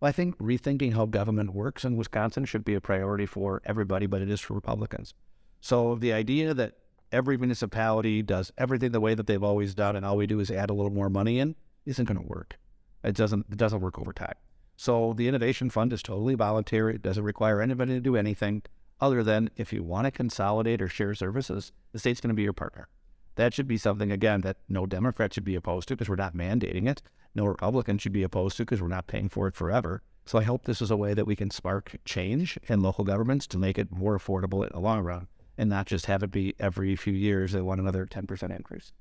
Well, 0.00 0.08
I 0.08 0.12
think 0.12 0.36
rethinking 0.38 0.94
how 0.94 1.06
government 1.06 1.54
works 1.54 1.84
in 1.84 1.96
Wisconsin 1.96 2.44
should 2.44 2.64
be 2.64 2.74
a 2.74 2.80
priority 2.80 3.24
for 3.26 3.62
everybody, 3.64 4.06
but 4.06 4.20
it 4.20 4.28
is 4.28 4.40
for 4.40 4.54
Republicans. 4.54 5.14
So 5.60 5.94
the 5.94 6.12
idea 6.12 6.54
that 6.54 6.74
every 7.12 7.36
municipality 7.36 8.22
does 8.22 8.52
everything 8.58 8.92
the 8.92 9.00
way 9.00 9.14
that 9.14 9.26
they've 9.26 9.42
always 9.42 9.74
done, 9.74 9.96
and 9.96 10.04
all 10.04 10.16
we 10.16 10.26
do 10.26 10.40
is 10.40 10.50
add 10.50 10.70
a 10.70 10.74
little 10.74 10.92
more 10.92 11.10
money 11.10 11.38
in, 11.38 11.54
isn't 11.84 12.04
going 12.04 12.20
to 12.20 12.26
work. 12.26 12.58
It 13.04 13.14
doesn't. 13.14 13.46
It 13.50 13.58
doesn't 13.58 13.80
work 13.80 13.98
over 13.98 14.12
time. 14.12 14.34
So 14.76 15.14
the 15.14 15.28
innovation 15.28 15.70
fund 15.70 15.92
is 15.92 16.02
totally 16.02 16.34
voluntary. 16.34 16.96
It 16.96 17.02
doesn't 17.02 17.22
require 17.24 17.62
anybody 17.62 17.94
to 17.94 18.00
do 18.00 18.16
anything 18.16 18.62
other 19.00 19.22
than 19.22 19.50
if 19.56 19.72
you 19.72 19.82
want 19.82 20.06
to 20.06 20.10
consolidate 20.10 20.82
or 20.82 20.88
share 20.88 21.14
services, 21.14 21.72
the 21.92 21.98
state's 21.98 22.20
going 22.20 22.28
to 22.28 22.34
be 22.34 22.42
your 22.42 22.52
partner. 22.52 22.88
That 23.36 23.52
should 23.52 23.68
be 23.68 23.76
something 23.76 24.10
again 24.10 24.40
that 24.40 24.56
no 24.68 24.86
Democrat 24.86 25.34
should 25.34 25.44
be 25.44 25.54
opposed 25.54 25.88
to 25.88 25.94
because 25.94 26.08
we're 26.08 26.16
not 26.16 26.34
mandating 26.34 26.88
it. 26.88 27.02
No 27.34 27.44
Republican 27.44 27.98
should 27.98 28.12
be 28.12 28.22
opposed 28.22 28.56
to 28.56 28.64
because 28.64 28.80
we're 28.80 28.88
not 28.88 29.06
paying 29.06 29.28
for 29.28 29.46
it 29.46 29.54
forever. 29.54 30.02
So 30.24 30.38
I 30.38 30.42
hope 30.42 30.64
this 30.64 30.80
is 30.80 30.90
a 30.90 30.96
way 30.96 31.12
that 31.12 31.26
we 31.26 31.36
can 31.36 31.50
spark 31.50 31.96
change 32.04 32.58
in 32.68 32.80
local 32.80 33.04
governments 33.04 33.46
to 33.48 33.58
make 33.58 33.78
it 33.78 33.92
more 33.92 34.18
affordable 34.18 34.64
in 34.64 34.70
the 34.72 34.80
long 34.80 35.00
run 35.00 35.28
and 35.58 35.70
not 35.70 35.86
just 35.86 36.06
have 36.06 36.22
it 36.22 36.30
be 36.30 36.54
every 36.58 36.96
few 36.96 37.12
years 37.12 37.52
they 37.52 37.60
want 37.60 37.80
another 37.80 38.06
10% 38.06 38.54
increase. 38.54 38.92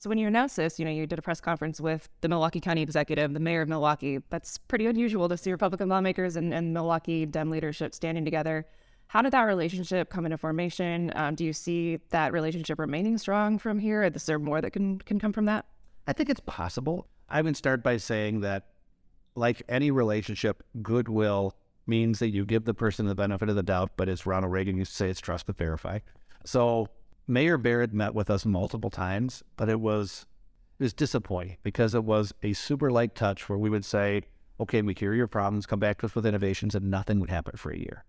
So 0.00 0.08
when 0.08 0.18
you 0.18 0.28
announced 0.28 0.56
this, 0.56 0.78
you 0.78 0.84
know, 0.84 0.92
you 0.92 1.06
did 1.08 1.18
a 1.18 1.22
press 1.22 1.40
conference 1.40 1.80
with 1.80 2.08
the 2.20 2.28
Milwaukee 2.28 2.60
County 2.60 2.82
Executive, 2.82 3.34
the 3.34 3.40
mayor 3.40 3.62
of 3.62 3.68
Milwaukee. 3.68 4.20
That's 4.30 4.56
pretty 4.56 4.86
unusual 4.86 5.28
to 5.28 5.36
see 5.36 5.50
Republican 5.50 5.88
lawmakers 5.88 6.36
and, 6.36 6.54
and 6.54 6.72
Milwaukee 6.72 7.26
Dem 7.26 7.50
leadership 7.50 7.94
standing 7.94 8.24
together. 8.24 8.64
How 9.08 9.22
did 9.22 9.32
that 9.32 9.42
relationship 9.42 10.10
come 10.10 10.24
into 10.24 10.38
formation? 10.38 11.10
Um, 11.16 11.34
do 11.34 11.44
you 11.44 11.52
see 11.52 11.98
that 12.10 12.32
relationship 12.32 12.78
remaining 12.78 13.18
strong 13.18 13.58
from 13.58 13.80
here? 13.80 14.04
Is 14.04 14.26
there 14.26 14.38
more 14.38 14.60
that 14.60 14.70
can, 14.70 14.98
can 14.98 15.18
come 15.18 15.32
from 15.32 15.46
that? 15.46 15.66
I 16.06 16.12
think 16.12 16.30
it's 16.30 16.40
possible. 16.40 17.08
I 17.28 17.42
would 17.42 17.56
start 17.56 17.82
by 17.82 17.96
saying 17.96 18.40
that, 18.40 18.66
like 19.34 19.62
any 19.68 19.90
relationship, 19.90 20.62
goodwill 20.82 21.56
means 21.88 22.18
that 22.18 22.30
you 22.30 22.44
give 22.44 22.64
the 22.64 22.74
person 22.74 23.06
the 23.06 23.14
benefit 23.14 23.48
of 23.48 23.56
the 23.56 23.62
doubt, 23.62 23.92
but 23.96 24.08
as 24.08 24.26
Ronald 24.26 24.52
Reagan 24.52 24.76
used 24.76 24.92
to 24.92 24.96
say, 24.96 25.10
it's 25.10 25.20
trust 25.20 25.46
but 25.46 25.56
verify. 25.56 25.98
So 26.44 26.88
Mayor 27.26 27.58
Barrett 27.58 27.92
met 27.92 28.14
with 28.14 28.30
us 28.30 28.46
multiple 28.46 28.90
times, 28.90 29.42
but 29.56 29.68
it 29.68 29.80
was 29.80 30.26
it 30.78 30.84
was 30.84 30.92
disappointing 30.92 31.56
because 31.62 31.94
it 31.94 32.04
was 32.04 32.32
a 32.42 32.52
super 32.52 32.90
light 32.90 33.14
touch 33.14 33.48
where 33.48 33.58
we 33.58 33.68
would 33.68 33.84
say, 33.84 34.22
okay, 34.60 34.80
we 34.80 34.94
hear 34.94 35.12
your 35.12 35.26
problems, 35.26 35.66
come 35.66 35.80
back 35.80 35.98
to 35.98 36.06
us 36.06 36.14
with 36.14 36.26
innovations, 36.26 36.74
and 36.74 36.90
nothing 36.90 37.18
would 37.20 37.30
happen 37.30 37.56
for 37.56 37.70
a 37.70 37.78
year. 37.78 38.04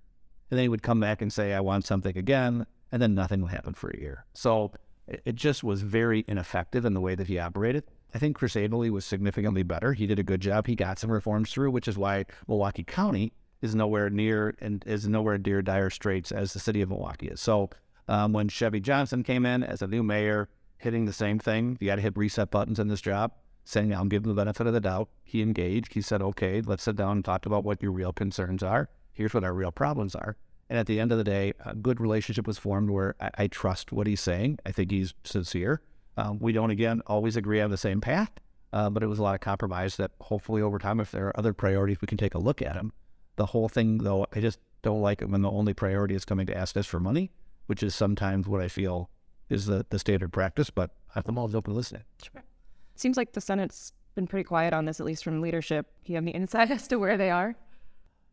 And 0.49 0.57
then 0.57 0.63
he 0.63 0.69
would 0.69 0.83
come 0.83 0.99
back 0.99 1.21
and 1.21 1.33
say, 1.33 1.53
I 1.53 1.59
want 1.61 1.85
something 1.85 2.17
again, 2.17 2.65
and 2.91 3.01
then 3.01 3.15
nothing 3.15 3.41
would 3.41 3.51
happen 3.51 3.73
for 3.73 3.89
a 3.89 3.99
year. 3.99 4.25
So 4.33 4.71
it 5.07 5.35
just 5.35 5.63
was 5.63 5.81
very 5.81 6.23
ineffective 6.27 6.85
in 6.85 6.93
the 6.93 7.01
way 7.01 7.15
that 7.15 7.27
he 7.27 7.39
operated. 7.39 7.83
I 8.13 8.19
think 8.19 8.35
Chris 8.35 8.55
Abele 8.55 8.89
was 8.89 9.05
significantly 9.05 9.63
better. 9.63 9.93
He 9.93 10.07
did 10.07 10.19
a 10.19 10.23
good 10.23 10.41
job. 10.41 10.67
He 10.67 10.75
got 10.75 10.97
some 10.97 11.11
reforms 11.11 11.51
through, 11.51 11.71
which 11.71 11.87
is 11.87 11.97
why 11.97 12.25
Milwaukee 12.47 12.83
County 12.83 13.33
is 13.61 13.75
nowhere 13.75 14.09
near 14.09 14.55
and 14.59 14.83
is 14.85 15.07
nowhere 15.07 15.37
near 15.37 15.61
dire 15.61 15.89
straits 15.89 16.31
as 16.31 16.53
the 16.53 16.59
city 16.59 16.81
of 16.81 16.89
Milwaukee 16.89 17.27
is. 17.27 17.41
So 17.41 17.69
um, 18.07 18.33
when 18.33 18.47
Chevy 18.47 18.79
Johnson 18.79 19.23
came 19.23 19.45
in 19.45 19.63
as 19.63 19.81
a 19.81 19.87
new 19.87 20.03
mayor, 20.03 20.49
hitting 20.77 21.05
the 21.05 21.13
same 21.13 21.39
thing, 21.39 21.77
you 21.79 21.87
got 21.87 21.95
to 21.95 22.01
hit 22.01 22.17
reset 22.17 22.51
buttons 22.51 22.79
in 22.79 22.87
this 22.87 23.01
job, 23.01 23.33
saying, 23.65 23.93
I'll 23.93 24.05
give 24.05 24.23
him 24.23 24.29
the 24.29 24.35
benefit 24.35 24.65
of 24.65 24.73
the 24.73 24.79
doubt. 24.79 25.09
He 25.23 25.41
engaged. 25.41 25.93
He 25.93 26.01
said, 26.01 26.21
okay, 26.21 26.61
let's 26.61 26.83
sit 26.83 26.95
down 26.95 27.17
and 27.17 27.25
talk 27.25 27.45
about 27.45 27.63
what 27.63 27.83
your 27.83 27.91
real 27.91 28.13
concerns 28.13 28.63
are. 28.63 28.89
Here's 29.13 29.33
what 29.33 29.43
our 29.43 29.53
real 29.53 29.71
problems 29.71 30.15
are. 30.15 30.37
And 30.69 30.79
at 30.79 30.87
the 30.87 30.99
end 30.99 31.11
of 31.11 31.17
the 31.17 31.23
day, 31.23 31.53
a 31.65 31.75
good 31.75 31.99
relationship 31.99 32.47
was 32.47 32.57
formed 32.57 32.89
where 32.89 33.15
I, 33.19 33.29
I 33.37 33.47
trust 33.47 33.91
what 33.91 34.07
he's 34.07 34.21
saying. 34.21 34.59
I 34.65 34.71
think 34.71 34.91
he's 34.91 35.13
sincere. 35.23 35.81
Um, 36.15 36.39
we 36.39 36.53
don't, 36.53 36.71
again, 36.71 37.01
always 37.07 37.35
agree 37.35 37.59
on 37.59 37.71
the 37.71 37.77
same 37.77 38.01
path, 38.01 38.31
uh, 38.71 38.89
but 38.89 39.03
it 39.03 39.07
was 39.07 39.19
a 39.19 39.23
lot 39.23 39.35
of 39.35 39.41
compromise 39.41 39.97
that 39.97 40.11
hopefully 40.21 40.61
over 40.61 40.79
time, 40.79 40.99
if 40.99 41.11
there 41.11 41.27
are 41.27 41.39
other 41.39 41.53
priorities, 41.53 42.01
we 42.01 42.07
can 42.07 42.17
take 42.17 42.35
a 42.35 42.39
look 42.39 42.61
at 42.61 42.75
them 42.75 42.93
the 43.39 43.47
whole 43.47 43.69
thing, 43.69 43.99
though, 43.99 44.27
I 44.35 44.41
just 44.41 44.59
don't 44.81 45.01
like 45.01 45.21
it 45.21 45.29
when 45.29 45.41
the 45.41 45.49
only 45.49 45.73
priority 45.73 46.13
is 46.13 46.25
coming 46.25 46.45
to 46.47 46.55
ask 46.55 46.75
us 46.75 46.85
for 46.85 46.99
money, 46.99 47.31
which 47.67 47.81
is 47.81 47.95
sometimes 47.95 48.47
what 48.47 48.61
I 48.61 48.67
feel 48.67 49.09
is 49.49 49.65
the, 49.65 49.85
the 49.89 49.97
standard 49.97 50.33
practice, 50.33 50.69
but 50.69 50.91
I'm 51.15 51.37
always 51.37 51.55
open 51.55 51.71
to 51.71 51.77
listening. 51.77 52.03
Sure. 52.21 52.41
It 52.41 52.99
seems 52.99 53.15
like 53.15 53.31
the 53.31 53.39
Senate's 53.39 53.93
been 54.13 54.27
pretty 54.27 54.43
quiet 54.43 54.73
on 54.73 54.83
this, 54.83 54.99
at 54.99 55.05
least 55.05 55.23
from 55.23 55.39
leadership. 55.39 55.87
Do 56.03 56.11
you 56.11 56.17
have 56.17 56.23
any 56.25 56.31
insight 56.31 56.69
as 56.77 56.85
to 56.89 56.97
where 56.97 57.17
they 57.17 57.31
are? 57.31 57.55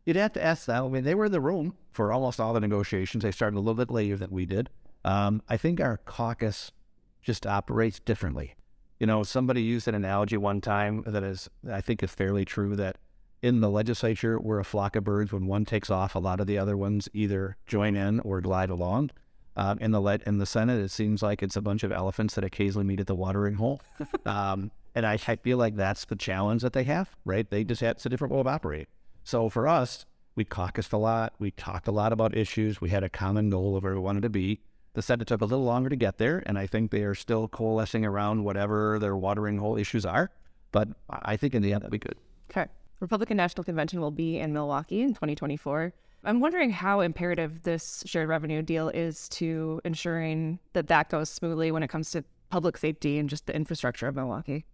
You'd 0.05 0.17
have 0.17 0.33
to 0.33 0.43
ask 0.43 0.65
them. 0.65 0.83
I 0.83 0.87
mean, 0.89 1.03
they 1.05 1.15
were 1.15 1.27
in 1.27 1.31
the 1.31 1.39
room 1.39 1.75
for 1.91 2.11
almost 2.11 2.41
all 2.41 2.53
the 2.53 2.59
negotiations. 2.59 3.23
They 3.23 3.31
started 3.31 3.55
a 3.55 3.61
little 3.61 3.75
bit 3.75 3.89
later 3.89 4.17
than 4.17 4.29
we 4.29 4.45
did. 4.45 4.69
Um, 5.05 5.41
I 5.47 5.55
think 5.55 5.79
our 5.79 5.97
caucus 5.97 6.73
just 7.21 7.47
operates 7.47 7.99
differently. 7.99 8.55
You 8.99 9.07
know, 9.07 9.23
somebody 9.23 9.61
used 9.61 9.87
an 9.87 9.95
analogy 9.95 10.35
one 10.35 10.59
time 10.59 11.03
that 11.07 11.23
is, 11.23 11.49
I 11.71 11.79
think, 11.79 12.03
is 12.03 12.11
fairly 12.11 12.43
true 12.43 12.75
that 12.75 12.97
in 13.41 13.61
the 13.61 13.69
legislature, 13.69 14.39
we're 14.39 14.59
a 14.59 14.65
flock 14.65 14.95
of 14.95 15.03
birds. 15.03 15.31
When 15.31 15.47
one 15.47 15.65
takes 15.65 15.89
off, 15.89 16.15
a 16.15 16.19
lot 16.19 16.39
of 16.39 16.47
the 16.47 16.57
other 16.57 16.75
ones 16.75 17.07
either 17.13 17.57
join 17.67 17.95
in 17.95 18.19
or 18.21 18.41
glide 18.41 18.69
along. 18.69 19.11
Um, 19.55 19.79
in 19.79 19.91
the 19.91 19.99
le- 19.99 20.19
in 20.25 20.37
the 20.37 20.45
Senate, 20.45 20.79
it 20.79 20.91
seems 20.91 21.23
like 21.23 21.41
it's 21.41 21.55
a 21.55 21.61
bunch 21.61 21.83
of 21.83 21.91
elephants 21.91 22.35
that 22.35 22.43
occasionally 22.43 22.85
meet 22.85 22.99
at 22.99 23.07
the 23.07 23.15
watering 23.15 23.55
hole. 23.55 23.81
Um, 24.25 24.71
and 24.93 25.05
I, 25.05 25.13
I, 25.13 25.35
feel 25.35 25.57
like 25.57 25.75
that's 25.75 26.05
the 26.05 26.15
challenge 26.15 26.63
that 26.63 26.73
they 26.73 26.83
have, 26.83 27.15
right? 27.23 27.47
They 27.47 27.63
just 27.63 27.81
have 27.81 27.91
it's 27.91 28.05
a 28.05 28.09
different 28.09 28.33
way 28.33 28.39
of 28.39 28.47
operating. 28.47 28.87
So 29.23 29.47
for 29.47 29.67
us, 29.67 30.05
we 30.35 30.43
caucused 30.43 30.91
a 30.91 30.97
lot. 30.97 31.33
We 31.39 31.51
talked 31.51 31.87
a 31.87 31.91
lot 31.91 32.11
about 32.11 32.35
issues. 32.35 32.81
We 32.81 32.89
had 32.89 33.03
a 33.03 33.09
common 33.09 33.49
goal 33.49 33.77
of 33.77 33.83
where 33.83 33.93
we 33.93 33.99
wanted 33.99 34.23
to 34.23 34.29
be. 34.29 34.61
The 34.93 35.01
Senate 35.01 35.27
took 35.27 35.41
a 35.41 35.45
little 35.45 35.65
longer 35.65 35.89
to 35.89 35.95
get 35.95 36.17
there, 36.17 36.41
and 36.45 36.57
I 36.57 36.65
think 36.65 36.91
they 36.91 37.03
are 37.03 37.13
still 37.13 37.47
coalescing 37.47 38.05
around 38.05 38.43
whatever 38.43 38.97
their 38.99 39.15
watering 39.15 39.59
hole 39.59 39.77
issues 39.77 40.05
are. 40.05 40.31
But 40.71 40.89
I 41.09 41.37
think 41.37 41.53
in 41.53 41.61
the 41.61 41.73
end, 41.73 41.83
that'll 41.83 41.91
be 41.91 41.99
good. 41.99 42.17
Okay. 42.49 42.67
Republican 42.99 43.37
National 43.37 43.63
Convention 43.63 44.01
will 44.01 44.11
be 44.11 44.39
in 44.39 44.53
Milwaukee 44.53 45.01
in 45.01 45.09
2024. 45.09 45.93
I'm 46.23 46.39
wondering 46.39 46.71
how 46.71 47.01
imperative 47.01 47.63
this 47.63 48.03
shared 48.05 48.27
revenue 48.27 48.61
deal 48.61 48.89
is 48.89 49.29
to 49.29 49.79
ensuring 49.85 50.59
that 50.73 50.87
that 50.87 51.09
goes 51.09 51.29
smoothly 51.29 51.71
when 51.71 51.83
it 51.83 51.89
comes 51.89 52.11
to 52.11 52.23
public 52.49 52.77
safety 52.77 53.19
and 53.19 53.29
just 53.29 53.45
the 53.45 53.55
infrastructure 53.55 54.07
of 54.07 54.15
Milwaukee. 54.15 54.65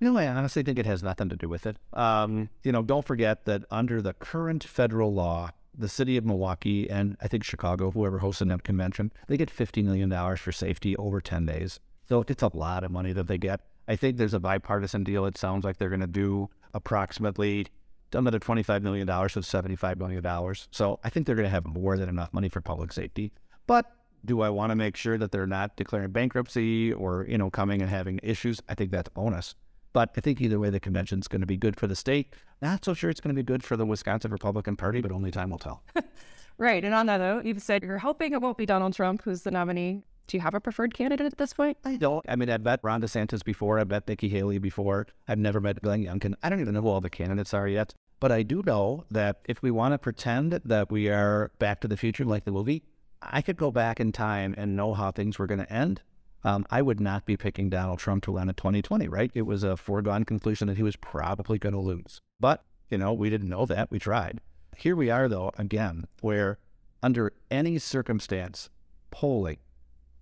You 0.00 0.12
know, 0.12 0.18
I 0.18 0.26
honestly 0.26 0.62
think 0.62 0.78
it 0.78 0.86
has 0.86 1.02
nothing 1.02 1.28
to 1.30 1.36
do 1.36 1.48
with 1.48 1.66
it. 1.66 1.76
Um, 1.92 2.48
you 2.62 2.72
know, 2.72 2.82
don't 2.82 3.06
forget 3.06 3.44
that 3.46 3.64
under 3.70 4.02
the 4.02 4.14
current 4.14 4.64
federal 4.64 5.12
law, 5.12 5.50
the 5.76 5.88
city 5.88 6.16
of 6.16 6.24
Milwaukee 6.24 6.88
and 6.88 7.16
I 7.20 7.28
think 7.28 7.44
Chicago, 7.44 7.90
whoever 7.90 8.20
hosted 8.20 8.48
that 8.48 8.64
convention, 8.64 9.12
they 9.28 9.36
get 9.36 9.50
$50 9.50 9.84
million 9.84 10.36
for 10.36 10.52
safety 10.52 10.96
over 10.96 11.20
10 11.20 11.46
days. 11.46 11.80
So 12.08 12.24
it's 12.26 12.42
a 12.42 12.50
lot 12.54 12.84
of 12.84 12.90
money 12.90 13.12
that 13.12 13.26
they 13.26 13.38
get. 13.38 13.60
I 13.88 13.96
think 13.96 14.16
there's 14.16 14.34
a 14.34 14.40
bipartisan 14.40 15.04
deal. 15.04 15.26
It 15.26 15.38
sounds 15.38 15.64
like 15.64 15.76
they're 15.76 15.88
going 15.88 16.00
to 16.00 16.06
do 16.06 16.50
approximately 16.76 17.66
another 18.12 18.38
$25 18.38 18.82
million, 18.82 19.06
so 19.06 19.40
$75 19.40 19.96
million. 19.96 20.54
So 20.70 21.00
I 21.02 21.10
think 21.10 21.26
they're 21.26 21.34
going 21.34 21.46
to 21.46 21.50
have 21.50 21.66
more 21.66 21.96
than 21.96 22.08
enough 22.08 22.32
money 22.32 22.48
for 22.48 22.60
public 22.60 22.92
safety. 22.92 23.32
But 23.66 23.90
do 24.24 24.42
I 24.42 24.50
want 24.50 24.70
to 24.70 24.76
make 24.76 24.96
sure 24.96 25.18
that 25.18 25.32
they're 25.32 25.46
not 25.46 25.76
declaring 25.76 26.10
bankruptcy 26.10 26.92
or, 26.92 27.26
you 27.28 27.38
know, 27.38 27.50
coming 27.50 27.80
and 27.80 27.90
having 27.90 28.20
issues? 28.22 28.60
I 28.68 28.74
think 28.74 28.90
that's 28.90 29.08
bonus. 29.08 29.54
But 29.92 30.10
I 30.16 30.20
think 30.20 30.40
either 30.40 30.58
way, 30.58 30.70
the 30.70 30.80
convention 30.80 31.20
is 31.20 31.28
going 31.28 31.40
to 31.40 31.46
be 31.46 31.56
good 31.56 31.78
for 31.78 31.86
the 31.86 31.96
state. 31.96 32.34
Not 32.60 32.84
so 32.84 32.92
sure 32.92 33.08
it's 33.08 33.20
going 33.20 33.34
to 33.34 33.42
be 33.42 33.44
good 33.44 33.64
for 33.64 33.76
the 33.76 33.86
Wisconsin 33.86 34.30
Republican 34.30 34.76
Party, 34.76 35.00
but 35.00 35.10
only 35.10 35.30
time 35.30 35.50
will 35.50 35.58
tell. 35.58 35.82
right. 36.58 36.84
And 36.84 36.94
on 36.94 37.06
that 37.06 37.18
note, 37.18 37.46
you've 37.46 37.62
said 37.62 37.82
you're 37.82 37.98
hoping 37.98 38.32
it 38.32 38.42
won't 38.42 38.58
be 38.58 38.66
Donald 38.66 38.94
Trump 38.94 39.22
who's 39.22 39.42
the 39.42 39.50
nominee. 39.50 40.02
Do 40.26 40.36
you 40.36 40.40
have 40.40 40.54
a 40.54 40.60
preferred 40.60 40.92
candidate 40.92 41.26
at 41.26 41.38
this 41.38 41.52
point? 41.52 41.78
I 41.84 41.96
don't. 41.96 42.24
I 42.28 42.34
mean, 42.34 42.50
I've 42.50 42.62
met 42.62 42.80
Ron 42.82 43.00
DeSantis 43.00 43.44
before. 43.44 43.78
I've 43.78 43.88
met 43.88 44.08
Nikki 44.08 44.28
Haley 44.28 44.58
before. 44.58 45.06
I've 45.28 45.38
never 45.38 45.60
met 45.60 45.80
Glenn 45.82 46.02
Youngkin. 46.02 46.34
I 46.42 46.48
don't 46.48 46.60
even 46.60 46.74
know 46.74 46.82
who 46.82 46.88
all 46.88 47.00
the 47.00 47.10
candidates 47.10 47.54
are 47.54 47.68
yet. 47.68 47.94
But 48.18 48.32
I 48.32 48.42
do 48.42 48.62
know 48.64 49.04
that 49.10 49.40
if 49.44 49.62
we 49.62 49.70
want 49.70 49.92
to 49.92 49.98
pretend 49.98 50.52
that 50.52 50.90
we 50.90 51.08
are 51.08 51.52
back 51.58 51.80
to 51.82 51.88
the 51.88 51.96
future 51.96 52.24
like 52.24 52.44
the 52.44 52.50
movie, 52.50 52.82
I 53.22 53.42
could 53.42 53.56
go 53.56 53.70
back 53.70 54.00
in 54.00 54.10
time 54.10 54.54
and 54.56 54.74
know 54.74 54.94
how 54.94 55.10
things 55.10 55.38
were 55.38 55.46
going 55.46 55.60
to 55.60 55.72
end. 55.72 56.02
Um, 56.42 56.64
I 56.70 56.82
would 56.82 57.00
not 57.00 57.26
be 57.26 57.36
picking 57.36 57.70
Donald 57.70 57.98
Trump 57.98 58.24
to 58.24 58.32
run 58.32 58.48
in 58.48 58.54
2020, 58.54 59.08
right? 59.08 59.30
It 59.34 59.42
was 59.42 59.62
a 59.62 59.76
foregone 59.76 60.24
conclusion 60.24 60.68
that 60.68 60.76
he 60.76 60.82
was 60.82 60.96
probably 60.96 61.58
going 61.58 61.74
to 61.74 61.80
lose. 61.80 62.20
But, 62.40 62.64
you 62.88 62.98
know, 62.98 63.12
we 63.12 63.30
didn't 63.30 63.48
know 63.48 63.66
that. 63.66 63.90
We 63.90 63.98
tried. 63.98 64.40
Here 64.76 64.96
we 64.96 65.10
are, 65.10 65.28
though, 65.28 65.50
again, 65.58 66.06
where 66.20 66.58
under 67.02 67.32
any 67.50 67.78
circumstance, 67.78 68.70
polling, 69.10 69.58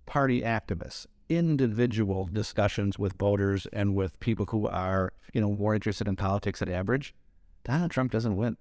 party 0.05 0.41
activists, 0.41 1.05
individual 1.29 2.29
discussions 2.31 2.99
with 2.99 3.17
voters 3.17 3.67
and 3.73 3.95
with 3.95 4.19
people 4.19 4.45
who 4.49 4.67
are, 4.67 5.13
you 5.33 5.41
know, 5.41 5.51
more 5.51 5.75
interested 5.75 6.07
in 6.07 6.15
politics 6.15 6.59
than 6.59 6.69
average, 6.69 7.13
Donald 7.63 7.91
Trump 7.91 8.11
doesn't 8.11 8.35
win. 8.35 8.57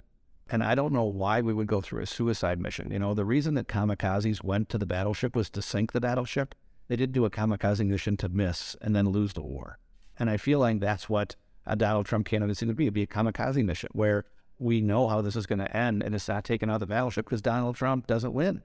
And 0.50 0.62
I 0.62 0.74
don't 0.74 0.92
know 0.92 1.04
why 1.04 1.40
we 1.40 1.54
would 1.54 1.66
go 1.66 1.80
through 1.80 2.02
a 2.02 2.06
suicide 2.06 2.60
mission. 2.60 2.90
You 2.90 2.98
know, 2.98 3.14
the 3.14 3.24
reason 3.24 3.54
that 3.54 3.68
kamikazes 3.68 4.44
went 4.44 4.68
to 4.70 4.78
the 4.78 4.86
battleship 4.86 5.34
was 5.34 5.48
to 5.50 5.62
sink 5.62 5.92
the 5.92 6.00
battleship. 6.00 6.54
They 6.88 6.96
didn't 6.96 7.14
do 7.14 7.24
a 7.24 7.30
kamikaze 7.30 7.86
mission 7.86 8.16
to 8.18 8.28
miss 8.28 8.76
and 8.82 8.94
then 8.94 9.08
lose 9.08 9.32
the 9.32 9.42
war. 9.42 9.78
And 10.18 10.28
I 10.28 10.36
feel 10.36 10.58
like 10.58 10.80
that's 10.80 11.08
what 11.08 11.34
a 11.66 11.76
Donald 11.76 12.06
Trump 12.06 12.26
candidacy 12.26 12.66
would 12.66 12.76
be. 12.76 12.84
It'd 12.84 12.94
be 12.94 13.02
a 13.02 13.06
kamikaze 13.06 13.64
mission 13.64 13.88
where 13.92 14.26
we 14.58 14.80
know 14.80 15.08
how 15.08 15.22
this 15.22 15.34
is 15.34 15.46
going 15.46 15.58
to 15.58 15.76
end 15.76 16.02
and 16.02 16.14
it's 16.14 16.28
not 16.28 16.44
taking 16.44 16.70
out 16.70 16.80
the 16.80 16.86
battleship 16.86 17.24
because 17.24 17.42
Donald 17.42 17.76
Trump 17.76 18.06
doesn't 18.06 18.34
win. 18.34 18.62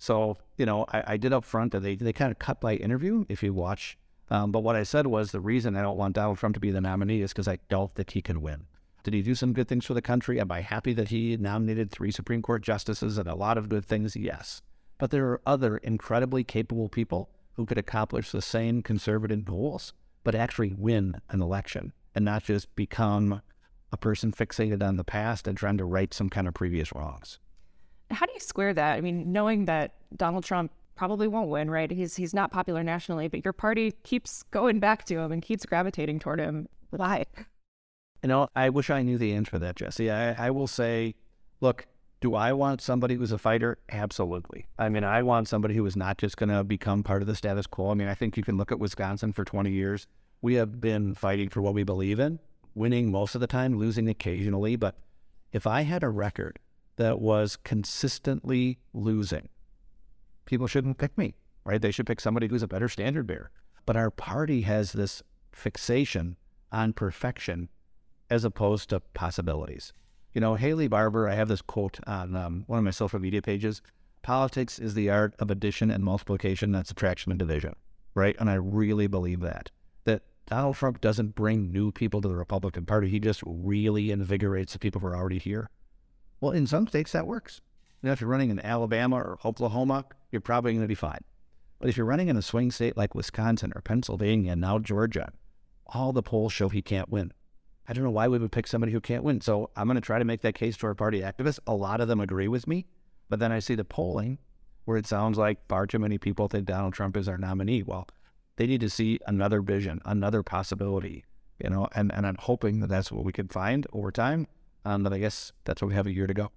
So, 0.00 0.38
you 0.56 0.64
know, 0.64 0.86
I, 0.88 1.02
I 1.08 1.16
did 1.18 1.34
up 1.34 1.44
front 1.44 1.72
that 1.72 1.80
they, 1.80 1.94
they 1.94 2.14
kind 2.14 2.32
of 2.32 2.38
cut 2.38 2.62
my 2.62 2.74
interview 2.74 3.26
if 3.28 3.42
you 3.42 3.52
watch. 3.52 3.98
Um, 4.30 4.50
but 4.50 4.60
what 4.60 4.74
I 4.74 4.82
said 4.82 5.06
was 5.06 5.30
the 5.30 5.40
reason 5.40 5.76
I 5.76 5.82
don't 5.82 5.98
want 5.98 6.14
Donald 6.14 6.38
Trump 6.38 6.54
to 6.54 6.60
be 6.60 6.70
the 6.70 6.80
nominee 6.80 7.20
is 7.20 7.32
because 7.32 7.46
I 7.46 7.58
don't 7.68 7.94
think 7.94 8.10
he 8.10 8.22
can 8.22 8.40
win. 8.40 8.64
Did 9.02 9.12
he 9.12 9.20
do 9.20 9.34
some 9.34 9.52
good 9.52 9.68
things 9.68 9.84
for 9.84 9.92
the 9.92 10.00
country? 10.00 10.40
Am 10.40 10.50
I 10.50 10.62
happy 10.62 10.94
that 10.94 11.08
he 11.08 11.36
nominated 11.36 11.90
three 11.90 12.10
Supreme 12.10 12.40
Court 12.40 12.62
justices 12.62 13.18
and 13.18 13.28
a 13.28 13.34
lot 13.34 13.58
of 13.58 13.68
good 13.68 13.84
things? 13.84 14.16
Yes. 14.16 14.62
But 14.96 15.10
there 15.10 15.26
are 15.26 15.42
other 15.44 15.76
incredibly 15.76 16.44
capable 16.44 16.88
people 16.88 17.28
who 17.54 17.66
could 17.66 17.78
accomplish 17.78 18.30
the 18.30 18.40
same 18.40 18.82
conservative 18.82 19.44
goals, 19.44 19.92
but 20.24 20.34
actually 20.34 20.72
win 20.72 21.20
an 21.28 21.42
election 21.42 21.92
and 22.14 22.24
not 22.24 22.44
just 22.44 22.74
become 22.74 23.42
a 23.92 23.96
person 23.98 24.32
fixated 24.32 24.82
on 24.82 24.96
the 24.96 25.04
past 25.04 25.46
and 25.46 25.58
trying 25.58 25.76
to 25.76 25.84
right 25.84 26.14
some 26.14 26.30
kind 26.30 26.48
of 26.48 26.54
previous 26.54 26.92
wrongs. 26.94 27.38
How 28.10 28.26
do 28.26 28.32
you 28.32 28.40
square 28.40 28.74
that? 28.74 28.96
I 28.96 29.00
mean, 29.00 29.32
knowing 29.32 29.66
that 29.66 29.94
Donald 30.16 30.44
Trump 30.44 30.72
probably 30.96 31.28
won't 31.28 31.48
win, 31.48 31.70
right? 31.70 31.90
He's 31.90 32.16
he's 32.16 32.34
not 32.34 32.50
popular 32.50 32.82
nationally, 32.82 33.28
but 33.28 33.44
your 33.44 33.52
party 33.52 33.92
keeps 34.02 34.42
going 34.50 34.80
back 34.80 35.04
to 35.06 35.18
him 35.18 35.32
and 35.32 35.40
keeps 35.40 35.64
gravitating 35.64 36.18
toward 36.18 36.40
him. 36.40 36.68
Why? 36.90 37.24
You 38.22 38.28
know, 38.28 38.48
I 38.54 38.68
wish 38.68 38.90
I 38.90 39.02
knew 39.02 39.16
the 39.16 39.32
answer 39.32 39.52
to 39.52 39.58
that, 39.60 39.76
Jessie. 39.76 40.10
I, 40.10 40.48
I 40.48 40.50
will 40.50 40.66
say, 40.66 41.14
look, 41.60 41.86
do 42.20 42.34
I 42.34 42.52
want 42.52 42.82
somebody 42.82 43.14
who's 43.14 43.32
a 43.32 43.38
fighter? 43.38 43.78
Absolutely. 43.88 44.66
I 44.78 44.90
mean, 44.90 45.04
I 45.04 45.22
want 45.22 45.48
somebody 45.48 45.74
who 45.74 45.86
is 45.86 45.96
not 45.96 46.18
just 46.18 46.36
going 46.36 46.50
to 46.50 46.62
become 46.62 47.02
part 47.02 47.22
of 47.22 47.28
the 47.28 47.34
status 47.34 47.66
quo. 47.66 47.90
I 47.90 47.94
mean, 47.94 48.08
I 48.08 48.14
think 48.14 48.36
you 48.36 48.42
can 48.42 48.58
look 48.58 48.70
at 48.70 48.78
Wisconsin 48.78 49.32
for 49.32 49.44
20 49.44 49.70
years. 49.70 50.06
We 50.42 50.54
have 50.54 50.82
been 50.82 51.14
fighting 51.14 51.48
for 51.48 51.62
what 51.62 51.72
we 51.72 51.82
believe 51.82 52.20
in, 52.20 52.40
winning 52.74 53.10
most 53.10 53.34
of 53.34 53.40
the 53.40 53.46
time, 53.46 53.78
losing 53.78 54.06
occasionally. 54.06 54.76
But 54.76 54.96
if 55.52 55.66
I 55.66 55.82
had 55.82 56.02
a 56.02 56.10
record 56.10 56.58
that 57.00 57.18
was 57.18 57.56
consistently 57.56 58.78
losing, 58.92 59.48
people 60.44 60.66
shouldn't 60.66 60.98
pick 60.98 61.16
me, 61.16 61.34
right? 61.64 61.80
They 61.80 61.90
should 61.90 62.06
pick 62.06 62.20
somebody 62.20 62.46
who's 62.46 62.62
a 62.62 62.68
better 62.68 62.90
standard 62.90 63.26
bearer. 63.26 63.50
But 63.86 63.96
our 63.96 64.10
party 64.10 64.60
has 64.62 64.92
this 64.92 65.22
fixation 65.50 66.36
on 66.70 66.92
perfection 66.92 67.70
as 68.28 68.44
opposed 68.44 68.90
to 68.90 69.00
possibilities. 69.00 69.94
You 70.34 70.42
know, 70.42 70.56
Haley 70.56 70.88
Barbour, 70.88 71.26
I 71.26 71.36
have 71.36 71.48
this 71.48 71.62
quote 71.62 71.98
on 72.06 72.36
um, 72.36 72.64
one 72.66 72.78
of 72.78 72.84
my 72.84 72.90
social 72.90 73.18
media 73.18 73.40
pages 73.40 73.80
politics 74.20 74.78
is 74.78 74.92
the 74.92 75.08
art 75.08 75.34
of 75.38 75.50
addition 75.50 75.90
and 75.90 76.04
multiplication, 76.04 76.70
not 76.70 76.86
subtraction 76.86 77.32
and 77.32 77.38
division, 77.38 77.74
right? 78.14 78.36
And 78.38 78.50
I 78.50 78.54
really 78.54 79.06
believe 79.06 79.40
that. 79.40 79.70
That 80.04 80.20
Donald 80.44 80.76
Trump 80.76 81.00
doesn't 81.00 81.34
bring 81.34 81.72
new 81.72 81.92
people 81.92 82.20
to 82.20 82.28
the 82.28 82.36
Republican 82.36 82.84
Party, 82.84 83.08
he 83.08 83.20
just 83.20 83.42
really 83.46 84.10
invigorates 84.10 84.74
the 84.74 84.78
people 84.78 85.00
who 85.00 85.06
are 85.06 85.16
already 85.16 85.38
here. 85.38 85.70
Well, 86.40 86.52
in 86.52 86.66
some 86.66 86.86
states 86.86 87.12
that 87.12 87.26
works. 87.26 87.60
You 88.02 88.06
know, 88.06 88.12
if 88.12 88.20
you're 88.20 88.30
running 88.30 88.50
in 88.50 88.60
Alabama 88.60 89.16
or 89.16 89.38
Oklahoma, 89.44 90.06
you're 90.30 90.40
probably 90.40 90.72
going 90.72 90.84
to 90.84 90.88
be 90.88 90.94
fine. 90.94 91.20
But 91.78 91.88
if 91.88 91.96
you're 91.96 92.06
running 92.06 92.28
in 92.28 92.36
a 92.36 92.42
swing 92.42 92.70
state 92.70 92.96
like 92.96 93.14
Wisconsin 93.14 93.72
or 93.74 93.82
Pennsylvania 93.82 94.52
and 94.52 94.60
now 94.60 94.78
Georgia, 94.78 95.32
all 95.86 96.12
the 96.12 96.22
polls 96.22 96.52
show 96.52 96.68
he 96.68 96.82
can't 96.82 97.08
win. 97.08 97.32
I 97.88 97.92
don't 97.92 98.04
know 98.04 98.10
why 98.10 98.28
we 98.28 98.38
would 98.38 98.52
pick 98.52 98.66
somebody 98.66 98.92
who 98.92 99.00
can't 99.00 99.24
win. 99.24 99.40
So 99.40 99.70
I'm 99.76 99.86
going 99.86 99.96
to 99.96 100.00
try 100.00 100.18
to 100.18 100.24
make 100.24 100.42
that 100.42 100.54
case 100.54 100.76
to 100.78 100.86
our 100.86 100.94
party 100.94 101.20
activists. 101.20 101.58
A 101.66 101.74
lot 101.74 102.00
of 102.00 102.08
them 102.08 102.20
agree 102.20 102.48
with 102.48 102.66
me, 102.66 102.86
but 103.28 103.40
then 103.40 103.50
I 103.50 103.58
see 103.58 103.74
the 103.74 103.84
polling 103.84 104.38
where 104.84 104.96
it 104.96 105.06
sounds 105.06 105.38
like 105.38 105.66
far 105.68 105.86
too 105.86 105.98
many 105.98 106.18
people 106.18 106.48
think 106.48 106.66
Donald 106.66 106.94
Trump 106.94 107.16
is 107.16 107.28
our 107.28 107.38
nominee. 107.38 107.82
Well, 107.82 108.06
they 108.56 108.66
need 108.66 108.80
to 108.80 108.90
see 108.90 109.18
another 109.26 109.60
vision, 109.62 110.00
another 110.04 110.42
possibility, 110.42 111.24
you 111.62 111.70
know, 111.70 111.88
and, 111.94 112.12
and 112.12 112.26
I'm 112.26 112.36
hoping 112.38 112.80
that 112.80 112.88
that's 112.88 113.10
what 113.10 113.24
we 113.24 113.32
can 113.32 113.48
find 113.48 113.86
over 113.92 114.10
time. 114.10 114.46
Um, 114.84 115.02
but 115.02 115.12
I 115.12 115.18
guess 115.18 115.52
that's 115.64 115.82
what 115.82 115.88
we 115.88 115.94
have 115.94 116.06
a 116.06 116.12
year 116.12 116.26
to 116.26 116.34
go. 116.34 116.50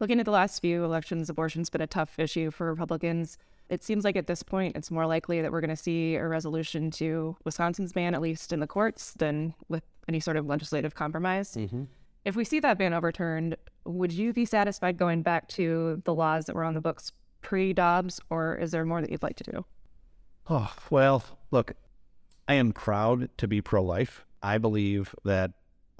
Looking 0.00 0.18
at 0.18 0.24
the 0.24 0.32
last 0.32 0.60
few 0.60 0.84
elections, 0.84 1.30
abortion's 1.30 1.70
been 1.70 1.80
a 1.80 1.86
tough 1.86 2.18
issue 2.18 2.50
for 2.50 2.66
Republicans. 2.66 3.38
It 3.68 3.84
seems 3.84 4.04
like 4.04 4.16
at 4.16 4.26
this 4.26 4.42
point, 4.42 4.76
it's 4.76 4.90
more 4.90 5.06
likely 5.06 5.40
that 5.40 5.52
we're 5.52 5.60
going 5.60 5.70
to 5.70 5.76
see 5.76 6.16
a 6.16 6.26
resolution 6.26 6.90
to 6.92 7.36
Wisconsin's 7.44 7.92
ban, 7.92 8.14
at 8.14 8.20
least 8.20 8.52
in 8.52 8.60
the 8.60 8.66
courts, 8.66 9.12
than 9.14 9.54
with 9.68 9.84
any 10.08 10.18
sort 10.18 10.36
of 10.36 10.46
legislative 10.46 10.94
compromise. 10.94 11.54
Mm-hmm. 11.54 11.84
If 12.24 12.36
we 12.36 12.44
see 12.44 12.60
that 12.60 12.78
ban 12.78 12.94
overturned, 12.94 13.56
would 13.84 14.12
you 14.12 14.32
be 14.32 14.44
satisfied 14.44 14.96
going 14.96 15.22
back 15.22 15.48
to 15.48 16.02
the 16.04 16.14
laws 16.14 16.46
that 16.46 16.56
were 16.56 16.64
on 16.64 16.74
the 16.74 16.80
books 16.80 17.12
pre 17.40 17.72
Dobbs, 17.72 18.20
or 18.30 18.56
is 18.56 18.70
there 18.70 18.84
more 18.84 19.00
that 19.00 19.10
you'd 19.10 19.22
like 19.22 19.36
to 19.36 19.44
do? 19.44 19.64
Oh, 20.48 20.72
well, 20.90 21.24
look, 21.50 21.72
I 22.48 22.54
am 22.54 22.72
proud 22.72 23.28
to 23.38 23.48
be 23.48 23.60
pro 23.60 23.82
life. 23.82 24.24
I 24.42 24.58
believe 24.58 25.14
that 25.24 25.52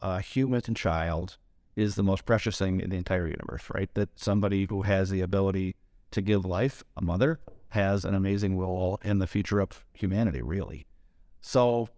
a 0.02 0.20
human 0.20 0.74
child 0.74 1.38
is 1.74 1.94
the 1.94 2.02
most 2.02 2.26
precious 2.26 2.58
thing 2.58 2.80
in 2.80 2.90
the 2.90 2.96
entire 2.96 3.26
universe, 3.26 3.64
right? 3.74 3.88
That 3.94 4.10
somebody 4.18 4.66
who 4.68 4.82
has 4.82 5.08
the 5.08 5.22
ability 5.22 5.76
to 6.10 6.20
give 6.20 6.44
life, 6.44 6.84
a 6.96 7.02
mother, 7.02 7.40
has 7.70 8.04
an 8.04 8.14
amazing 8.14 8.58
role 8.58 9.00
in 9.02 9.18
the 9.18 9.26
future 9.26 9.60
of 9.60 9.86
humanity, 9.94 10.42
really. 10.42 10.86
So 11.40 11.88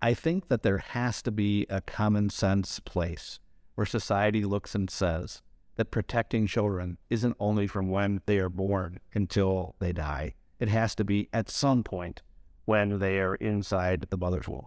I 0.00 0.14
think 0.14 0.48
that 0.48 0.64
there 0.64 0.78
has 0.78 1.22
to 1.22 1.30
be 1.30 1.66
a 1.70 1.80
common 1.80 2.30
sense 2.30 2.80
place 2.80 3.38
where 3.76 3.86
society 3.86 4.44
looks 4.44 4.74
and 4.74 4.90
says 4.90 5.42
that 5.76 5.92
protecting 5.92 6.46
children 6.46 6.98
isn't 7.08 7.36
only 7.38 7.66
from 7.66 7.88
when 7.88 8.20
they 8.26 8.38
are 8.38 8.48
born 8.48 8.98
until 9.14 9.76
they 9.78 9.92
die. 9.92 10.34
It 10.58 10.68
has 10.68 10.94
to 10.96 11.04
be 11.04 11.28
at 11.32 11.48
some 11.48 11.84
point 11.84 12.22
when 12.64 12.98
they 12.98 13.20
are 13.20 13.36
inside 13.36 14.06
the 14.10 14.18
mother's 14.18 14.48
womb. 14.48 14.66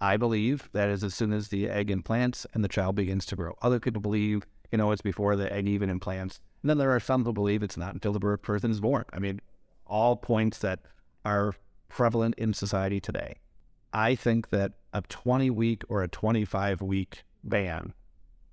I 0.00 0.16
believe 0.16 0.68
that 0.72 0.88
is 0.88 1.04
as 1.04 1.14
soon 1.14 1.32
as 1.32 1.48
the 1.48 1.68
egg 1.68 1.90
implants 1.90 2.46
and 2.54 2.64
the 2.64 2.68
child 2.68 2.96
begins 2.96 3.26
to 3.26 3.36
grow. 3.36 3.56
Other 3.60 3.78
people 3.78 4.00
believe, 4.00 4.46
you 4.72 4.78
know, 4.78 4.92
it's 4.92 5.02
before 5.02 5.36
the 5.36 5.52
egg 5.52 5.68
even 5.68 5.90
implants. 5.90 6.40
And 6.62 6.70
then 6.70 6.78
there 6.78 6.94
are 6.94 7.00
some 7.00 7.24
who 7.24 7.32
believe 7.32 7.62
it's 7.62 7.76
not 7.76 7.92
until 7.92 8.12
the 8.12 8.18
birth 8.18 8.42
person 8.42 8.70
is 8.70 8.80
born. 8.80 9.04
I 9.12 9.18
mean, 9.18 9.40
all 9.86 10.16
points 10.16 10.58
that 10.58 10.80
are 11.24 11.54
prevalent 11.88 12.34
in 12.36 12.54
society 12.54 13.00
today. 13.00 13.36
I 13.92 14.14
think 14.14 14.50
that 14.50 14.72
a 14.92 15.02
20 15.02 15.50
week 15.50 15.82
or 15.88 16.02
a 16.02 16.08
25 16.08 16.80
week 16.80 17.24
ban 17.42 17.92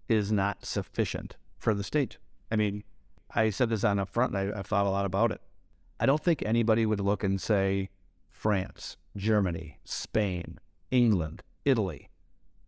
is 0.10 0.32
not 0.32 0.66
sufficient 0.66 1.38
for 1.58 1.74
the 1.74 1.84
state. 1.84 2.18
I 2.52 2.56
mean, 2.56 2.84
I 3.34 3.50
said 3.52 3.70
this 3.70 3.84
on 3.84 4.00
up 4.00 4.10
front 4.10 4.36
and 4.36 4.54
I, 4.54 4.62
thought 4.62 4.86
a 4.86 4.90
lot 4.90 5.06
about 5.06 5.32
it. 5.32 5.42
I 6.00 6.06
don't 6.06 6.24
think 6.24 6.44
anybody 6.44 6.86
would 6.86 7.00
look 7.00 7.24
and 7.24 7.40
say 7.40 7.90
France, 8.30 8.98
Germany, 9.16 9.80
Spain, 9.84 10.60
England, 10.92 11.44
Italy 11.66 12.10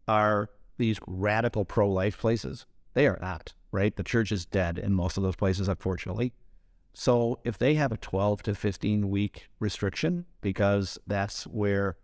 are 0.07 0.49
these 0.77 0.99
radical 1.07 1.65
pro 1.65 1.89
life 1.89 2.17
places. 2.17 2.65
They 2.93 3.07
are 3.07 3.19
not, 3.21 3.53
right? 3.71 3.95
The 3.95 4.03
church 4.03 4.31
is 4.31 4.45
dead 4.45 4.77
in 4.77 4.93
most 4.93 5.17
of 5.17 5.23
those 5.23 5.35
places, 5.35 5.67
unfortunately. 5.67 6.33
So 6.93 7.39
if 7.43 7.57
they 7.57 7.75
have 7.75 7.91
a 7.91 7.97
12 7.97 8.43
to 8.43 8.55
15 8.55 9.09
week 9.09 9.47
restriction, 9.59 10.25
because 10.41 10.97
that's 11.07 11.45
where 11.47 11.97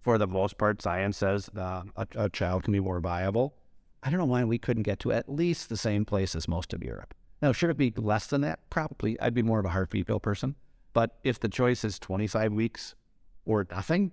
For 0.00 0.18
the 0.18 0.26
most 0.26 0.58
part, 0.58 0.82
science 0.82 1.18
says 1.18 1.48
uh, 1.56 1.84
a, 1.94 2.06
a 2.16 2.28
child 2.28 2.64
can 2.64 2.72
be 2.72 2.80
more 2.80 2.98
viable. 2.98 3.54
I 4.02 4.10
don't 4.10 4.18
know 4.18 4.24
why 4.24 4.42
we 4.42 4.58
couldn't 4.58 4.82
get 4.82 4.98
to 5.00 5.12
at 5.12 5.28
least 5.28 5.68
the 5.68 5.76
same 5.76 6.04
place 6.04 6.34
as 6.34 6.48
most 6.48 6.74
of 6.74 6.82
Europe. 6.82 7.14
Now, 7.40 7.52
should 7.52 7.70
it 7.70 7.76
be 7.76 7.92
less 7.96 8.26
than 8.26 8.40
that? 8.40 8.68
Probably. 8.68 9.18
I'd 9.20 9.34
be 9.34 9.42
more 9.42 9.60
of 9.60 9.64
a 9.64 9.68
heartbeat 9.68 10.06
bill 10.06 10.18
person. 10.18 10.56
But 10.92 11.18
if 11.22 11.38
the 11.38 11.48
choice 11.48 11.84
is 11.84 12.00
25 12.00 12.52
weeks 12.52 12.96
or 13.44 13.64
nothing, 13.70 14.10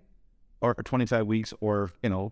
or 0.61 0.73
25 0.75 1.25
weeks 1.25 1.53
or, 1.61 1.91
you 2.03 2.09
know, 2.09 2.31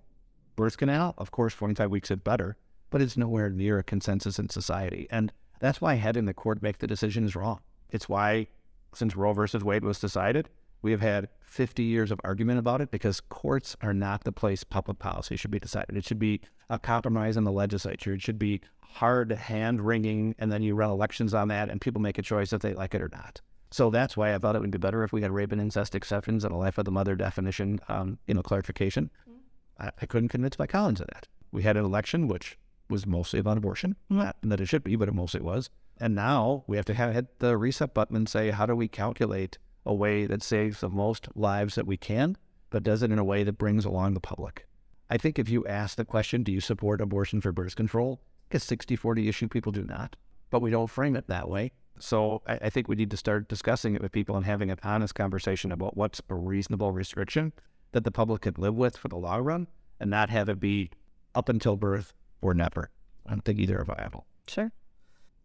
birth 0.55 0.77
canal, 0.77 1.13
of 1.17 1.31
course, 1.31 1.53
25 1.55 1.89
weeks 1.89 2.11
is 2.11 2.17
better, 2.17 2.57
but 2.89 3.01
it's 3.01 3.17
nowhere 3.17 3.49
near 3.49 3.79
a 3.79 3.83
consensus 3.83 4.39
in 4.39 4.49
society. 4.49 5.07
And 5.09 5.31
that's 5.59 5.81
why 5.81 5.95
having 5.95 6.25
the 6.25 6.33
court 6.33 6.61
make 6.61 6.79
the 6.79 6.87
decision 6.87 7.25
is 7.25 7.35
wrong. 7.35 7.59
It's 7.89 8.09
why, 8.09 8.47
since 8.93 9.15
Roe 9.15 9.33
versus 9.33 9.63
Wade 9.63 9.83
was 9.83 9.99
decided, 9.99 10.49
we 10.81 10.91
have 10.91 11.01
had 11.01 11.29
50 11.41 11.83
years 11.83 12.11
of 12.11 12.19
argument 12.23 12.59
about 12.59 12.81
it 12.81 12.91
because 12.91 13.19
courts 13.19 13.75
are 13.81 13.93
not 13.93 14.23
the 14.23 14.31
place 14.31 14.63
public 14.63 14.99
policy 14.99 15.35
should 15.35 15.51
be 15.51 15.59
decided. 15.59 15.97
It 15.97 16.05
should 16.05 16.19
be 16.19 16.41
a 16.69 16.77
compromise 16.77 17.37
in 17.37 17.45
the 17.45 17.51
legislature. 17.51 18.13
It 18.13 18.21
should 18.21 18.37
be 18.37 18.61
hard 18.81 19.31
hand 19.31 19.81
wringing, 19.81 20.35
and 20.37 20.51
then 20.51 20.61
you 20.61 20.75
run 20.75 20.89
elections 20.89 21.33
on 21.33 21.47
that, 21.49 21.69
and 21.69 21.81
people 21.81 22.01
make 22.01 22.17
a 22.17 22.21
choice 22.21 22.53
if 22.53 22.61
they 22.61 22.73
like 22.73 22.93
it 22.93 23.01
or 23.01 23.09
not. 23.09 23.41
So 23.71 23.89
that's 23.89 24.15
why 24.15 24.33
I 24.33 24.37
thought 24.37 24.55
it 24.55 24.61
would 24.61 24.71
be 24.71 24.77
better 24.77 25.03
if 25.03 25.11
we 25.11 25.21
had 25.21 25.31
rape 25.31 25.51
and 25.51 25.61
incest 25.61 25.95
exceptions 25.95 26.43
and 26.43 26.53
a 26.53 26.57
life 26.57 26.77
of 26.77 26.85
the 26.85 26.91
mother 26.91 27.15
definition, 27.15 27.79
um, 27.89 28.17
you 28.27 28.33
know, 28.33 28.41
clarification. 28.41 29.09
Mm-hmm. 29.29 29.83
I, 29.87 29.91
I, 30.01 30.05
couldn't 30.05 30.29
convince 30.29 30.57
my 30.57 30.67
colleagues 30.67 31.01
of 31.01 31.07
that. 31.07 31.27
We 31.51 31.63
had 31.63 31.77
an 31.77 31.85
election 31.85 32.27
which 32.27 32.57
was 32.89 33.05
mostly 33.05 33.39
about 33.39 33.57
abortion, 33.57 33.95
not 34.09 34.37
that 34.41 34.61
it 34.61 34.67
should 34.67 34.83
be, 34.83 34.95
but 34.95 35.09
it 35.09 35.13
mostly 35.13 35.41
was. 35.41 35.69
And 35.99 36.15
now 36.15 36.63
we 36.67 36.77
have 36.77 36.85
to 36.85 36.93
have 36.93 37.13
hit 37.13 37.39
the 37.39 37.57
reset 37.57 37.93
button 37.93 38.15
and 38.15 38.29
say, 38.29 38.51
how 38.51 38.65
do 38.65 38.75
we 38.75 38.87
calculate 38.87 39.57
a 39.85 39.93
way 39.93 40.25
that 40.25 40.43
saves 40.43 40.79
the 40.79 40.89
most 40.89 41.27
lives 41.35 41.75
that 41.75 41.87
we 41.87 41.97
can, 41.97 42.37
but 42.69 42.83
does 42.83 43.03
it 43.03 43.11
in 43.11 43.19
a 43.19 43.23
way 43.23 43.43
that 43.43 43.57
brings 43.57 43.85
along 43.85 44.13
the 44.13 44.19
public? 44.19 44.67
I 45.09 45.17
think 45.17 45.39
if 45.39 45.49
you 45.49 45.65
ask 45.65 45.95
the 45.95 46.05
question, 46.05 46.43
do 46.43 46.51
you 46.51 46.59
support 46.59 47.01
abortion 47.01 47.41
for 47.41 47.51
birth 47.51 47.75
control? 47.75 48.21
It's 48.51 48.65
60 48.65 48.95
40 48.95 49.27
issue, 49.27 49.47
people 49.47 49.71
do 49.71 49.83
not. 49.83 50.15
But 50.49 50.61
we 50.61 50.71
don't 50.71 50.89
frame 50.89 51.15
it 51.15 51.27
that 51.27 51.49
way. 51.49 51.71
So 51.99 52.41
I, 52.47 52.59
I 52.63 52.69
think 52.69 52.87
we 52.87 52.95
need 52.95 53.11
to 53.11 53.17
start 53.17 53.47
discussing 53.47 53.95
it 53.95 54.01
with 54.01 54.11
people 54.11 54.35
and 54.35 54.45
having 54.45 54.69
an 54.71 54.79
honest 54.83 55.15
conversation 55.15 55.71
about 55.71 55.97
what's 55.97 56.21
a 56.29 56.35
reasonable 56.35 56.91
restriction 56.91 57.53
that 57.91 58.03
the 58.03 58.11
public 58.11 58.41
can 58.43 58.55
live 58.57 58.75
with 58.75 58.97
for 58.97 59.07
the 59.07 59.17
long 59.17 59.41
run 59.41 59.67
and 59.99 60.09
not 60.09 60.29
have 60.29 60.49
it 60.49 60.59
be 60.59 60.89
up 61.35 61.49
until 61.49 61.75
birth 61.75 62.13
or 62.41 62.53
never. 62.53 62.89
I 63.25 63.31
don't 63.31 63.43
think 63.43 63.59
either 63.59 63.79
are 63.79 63.85
viable. 63.85 64.25
Sure. 64.47 64.71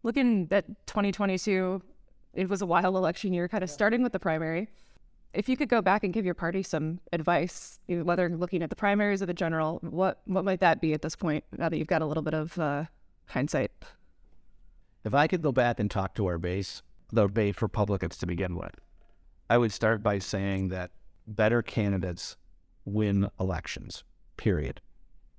Looking 0.03 0.47
at 0.51 0.67
2022, 0.87 1.81
it 2.33 2.49
was 2.49 2.61
a 2.61 2.65
wild 2.65 2.95
election 2.95 3.33
year, 3.33 3.47
kind 3.47 3.63
of 3.63 3.69
starting 3.69 4.03
with 4.03 4.11
the 4.11 4.19
primary. 4.19 4.67
If 5.33 5.49
you 5.49 5.57
could 5.57 5.69
go 5.69 5.81
back 5.81 6.03
and 6.03 6.13
give 6.13 6.25
your 6.25 6.33
party 6.35 6.61
some 6.61 6.99
advice, 7.11 7.79
whether 7.87 8.29
looking 8.29 8.61
at 8.61 8.69
the 8.69 8.75
primaries 8.75 9.21
or 9.21 9.25
the 9.25 9.33
general, 9.33 9.79
what 9.81 10.21
what 10.25 10.45
might 10.45 10.59
that 10.59 10.79
be 10.79 10.93
at 10.93 11.01
this 11.01 11.15
point? 11.15 11.43
Now 11.57 11.69
that 11.69 11.77
you've 11.77 11.87
got 11.87 12.01
a 12.01 12.05
little 12.05 12.21
bit 12.21 12.35
of 12.35 12.57
uh, 12.59 12.85
hindsight. 13.25 13.71
If 15.05 15.13
I 15.13 15.27
could 15.27 15.41
go 15.41 15.51
back 15.51 15.79
and 15.79 15.91
talk 15.91 16.15
to 16.15 16.27
our 16.27 16.37
base, 16.37 16.81
the 17.11 17.27
base 17.27 17.61
Republicans 17.61 18.17
to 18.17 18.25
begin 18.25 18.55
with, 18.55 18.79
I 19.49 19.57
would 19.57 19.73
start 19.73 20.01
by 20.01 20.19
saying 20.19 20.69
that 20.69 20.91
better 21.27 21.61
candidates 21.61 22.37
win 22.85 23.29
elections, 23.39 24.05
period. 24.37 24.79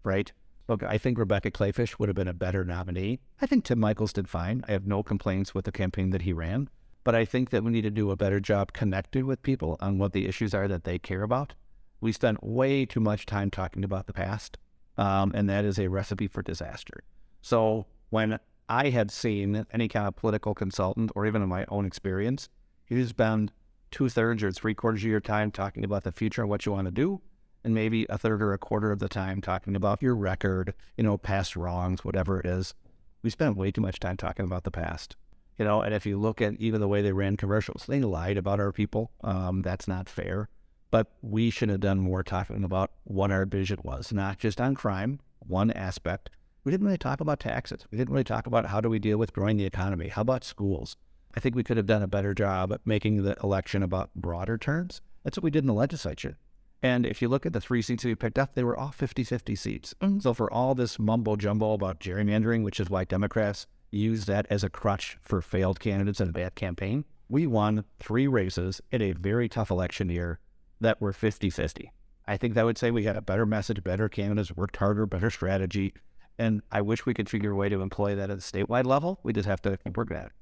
Right? 0.02 0.30
Look, 0.68 0.82
I 0.82 0.98
think 0.98 1.18
Rebecca 1.18 1.50
Kleefisch 1.50 1.98
would 1.98 2.10
have 2.10 2.16
been 2.16 2.28
a 2.28 2.34
better 2.34 2.64
nominee. 2.64 3.20
I 3.40 3.46
think 3.46 3.64
Tim 3.64 3.80
Michels 3.80 4.12
did 4.12 4.28
fine. 4.28 4.62
I 4.68 4.72
have 4.72 4.86
no 4.86 5.02
complaints 5.02 5.54
with 5.54 5.64
the 5.64 5.72
campaign 5.72 6.10
that 6.10 6.22
he 6.22 6.32
ran. 6.32 6.68
But 7.02 7.14
I 7.14 7.24
think 7.24 7.50
that 7.50 7.64
we 7.64 7.70
need 7.70 7.82
to 7.82 7.90
do 7.90 8.10
a 8.10 8.16
better 8.16 8.40
job 8.40 8.72
connecting 8.72 9.26
with 9.26 9.42
people 9.42 9.76
on 9.80 9.98
what 9.98 10.12
the 10.12 10.26
issues 10.26 10.54
are 10.54 10.68
that 10.68 10.84
they 10.84 10.98
care 10.98 11.22
about. 11.22 11.54
We 12.00 12.12
spent 12.12 12.44
way 12.44 12.84
too 12.84 13.00
much 13.00 13.24
time 13.24 13.50
talking 13.50 13.84
about 13.84 14.06
the 14.06 14.12
past, 14.12 14.58
um, 14.98 15.32
and 15.34 15.48
that 15.48 15.64
is 15.64 15.78
a 15.78 15.88
recipe 15.88 16.28
for 16.28 16.42
disaster. 16.42 17.02
So 17.42 17.86
when 18.10 18.38
I 18.68 18.90
had 18.90 19.10
seen 19.10 19.66
any 19.72 19.88
kind 19.88 20.06
of 20.06 20.16
political 20.16 20.54
consultant 20.54 21.12
or 21.14 21.26
even 21.26 21.42
in 21.42 21.48
my 21.48 21.66
own 21.68 21.84
experience, 21.84 22.48
you 22.88 23.06
spend 23.06 23.52
two 23.90 24.08
thirds 24.08 24.42
or 24.42 24.52
three 24.52 24.74
quarters 24.74 25.02
of 25.02 25.10
your 25.10 25.20
time 25.20 25.50
talking 25.50 25.84
about 25.84 26.04
the 26.04 26.12
future 26.12 26.42
and 26.42 26.50
what 26.50 26.66
you 26.66 26.72
want 26.72 26.86
to 26.86 26.90
do, 26.90 27.20
and 27.62 27.74
maybe 27.74 28.06
a 28.08 28.18
third 28.18 28.42
or 28.42 28.52
a 28.52 28.58
quarter 28.58 28.90
of 28.90 28.98
the 28.98 29.08
time 29.08 29.40
talking 29.40 29.76
about 29.76 30.02
your 30.02 30.16
record, 30.16 30.74
you 30.96 31.04
know, 31.04 31.16
past 31.16 31.56
wrongs, 31.56 32.04
whatever 32.04 32.40
it 32.40 32.46
is. 32.46 32.74
We 33.22 33.30
spend 33.30 33.56
way 33.56 33.70
too 33.70 33.80
much 33.80 34.00
time 34.00 34.16
talking 34.16 34.44
about 34.44 34.64
the 34.64 34.70
past, 34.70 35.16
you 35.58 35.64
know. 35.64 35.80
And 35.80 35.94
if 35.94 36.04
you 36.04 36.18
look 36.18 36.42
at 36.42 36.54
even 36.58 36.80
the 36.80 36.88
way 36.88 37.02
they 37.02 37.12
ran 37.12 37.36
commercials, 37.36 37.84
they 37.86 38.00
lied 38.00 38.36
about 38.36 38.60
our 38.60 38.72
people. 38.72 39.12
Um, 39.22 39.62
that's 39.62 39.88
not 39.88 40.08
fair. 40.08 40.48
But 40.90 41.10
we 41.22 41.50
should 41.50 41.70
have 41.70 41.80
done 41.80 41.98
more 41.98 42.22
talking 42.22 42.64
about 42.64 42.92
what 43.04 43.30
our 43.30 43.46
vision 43.46 43.78
was, 43.82 44.12
not 44.12 44.38
just 44.38 44.60
on 44.60 44.74
crime, 44.74 45.20
one 45.40 45.70
aspect, 45.70 46.30
we 46.64 46.72
didn't 46.72 46.86
really 46.86 46.98
talk 46.98 47.20
about 47.20 47.40
taxes. 47.40 47.86
We 47.90 47.98
didn't 47.98 48.12
really 48.12 48.24
talk 48.24 48.46
about 48.46 48.66
how 48.66 48.80
do 48.80 48.88
we 48.88 48.98
deal 48.98 49.18
with 49.18 49.32
growing 49.32 49.58
the 49.58 49.66
economy. 49.66 50.08
How 50.08 50.22
about 50.22 50.44
schools? 50.44 50.96
I 51.36 51.40
think 51.40 51.54
we 51.54 51.64
could 51.64 51.76
have 51.76 51.86
done 51.86 52.02
a 52.02 52.08
better 52.08 52.32
job 52.32 52.72
at 52.72 52.80
making 52.86 53.22
the 53.22 53.36
election 53.42 53.82
about 53.82 54.14
broader 54.14 54.56
terms. 54.56 55.00
That's 55.22 55.36
what 55.36 55.44
we 55.44 55.50
did 55.50 55.64
in 55.64 55.68
the 55.68 55.74
legislature. 55.74 56.38
And 56.82 57.06
if 57.06 57.22
you 57.22 57.28
look 57.28 57.46
at 57.46 57.52
the 57.52 57.60
three 57.60 57.82
seats 57.82 58.02
that 58.02 58.08
we 58.08 58.14
picked 58.14 58.38
up, 58.38 58.54
they 58.54 58.64
were 58.64 58.76
all 58.76 58.92
50 58.92 59.24
50 59.24 59.54
seats. 59.56 59.94
Mm-hmm. 60.00 60.20
So, 60.20 60.34
for 60.34 60.52
all 60.52 60.74
this 60.74 60.98
mumbo 60.98 61.36
jumbo 61.36 61.72
about 61.72 62.00
gerrymandering, 62.00 62.62
which 62.62 62.78
is 62.78 62.90
why 62.90 63.04
Democrats 63.04 63.66
use 63.90 64.26
that 64.26 64.46
as 64.50 64.64
a 64.64 64.68
crutch 64.68 65.16
for 65.22 65.40
failed 65.40 65.80
candidates 65.80 66.20
and 66.20 66.30
a 66.30 66.32
bad 66.32 66.54
campaign, 66.54 67.04
we 67.28 67.46
won 67.46 67.84
three 68.00 68.26
races 68.26 68.82
in 68.92 69.00
a 69.00 69.12
very 69.12 69.48
tough 69.48 69.70
election 69.70 70.10
year 70.10 70.40
that 70.80 71.00
were 71.00 71.12
50 71.12 71.48
50. 71.48 71.90
I 72.26 72.36
think 72.36 72.54
that 72.54 72.64
would 72.64 72.78
say 72.78 72.90
we 72.90 73.04
had 73.04 73.16
a 73.16 73.22
better 73.22 73.46
message, 73.46 73.82
better 73.82 74.08
candidates, 74.08 74.54
worked 74.54 74.76
harder, 74.76 75.06
better 75.06 75.30
strategy, 75.30 75.94
and 76.38 76.62
I 76.70 76.80
wish 76.80 77.06
we 77.06 77.14
could 77.14 77.28
figure 77.28 77.52
a 77.52 77.54
way 77.54 77.68
to 77.68 77.80
employ 77.80 78.14
that 78.16 78.30
at 78.30 78.40
the 78.40 78.42
statewide 78.42 78.86
level. 78.86 79.20
We 79.22 79.32
just 79.32 79.48
have 79.48 79.62
to 79.62 79.78
work 79.94 80.10
at 80.10 80.26
it. 80.26 80.32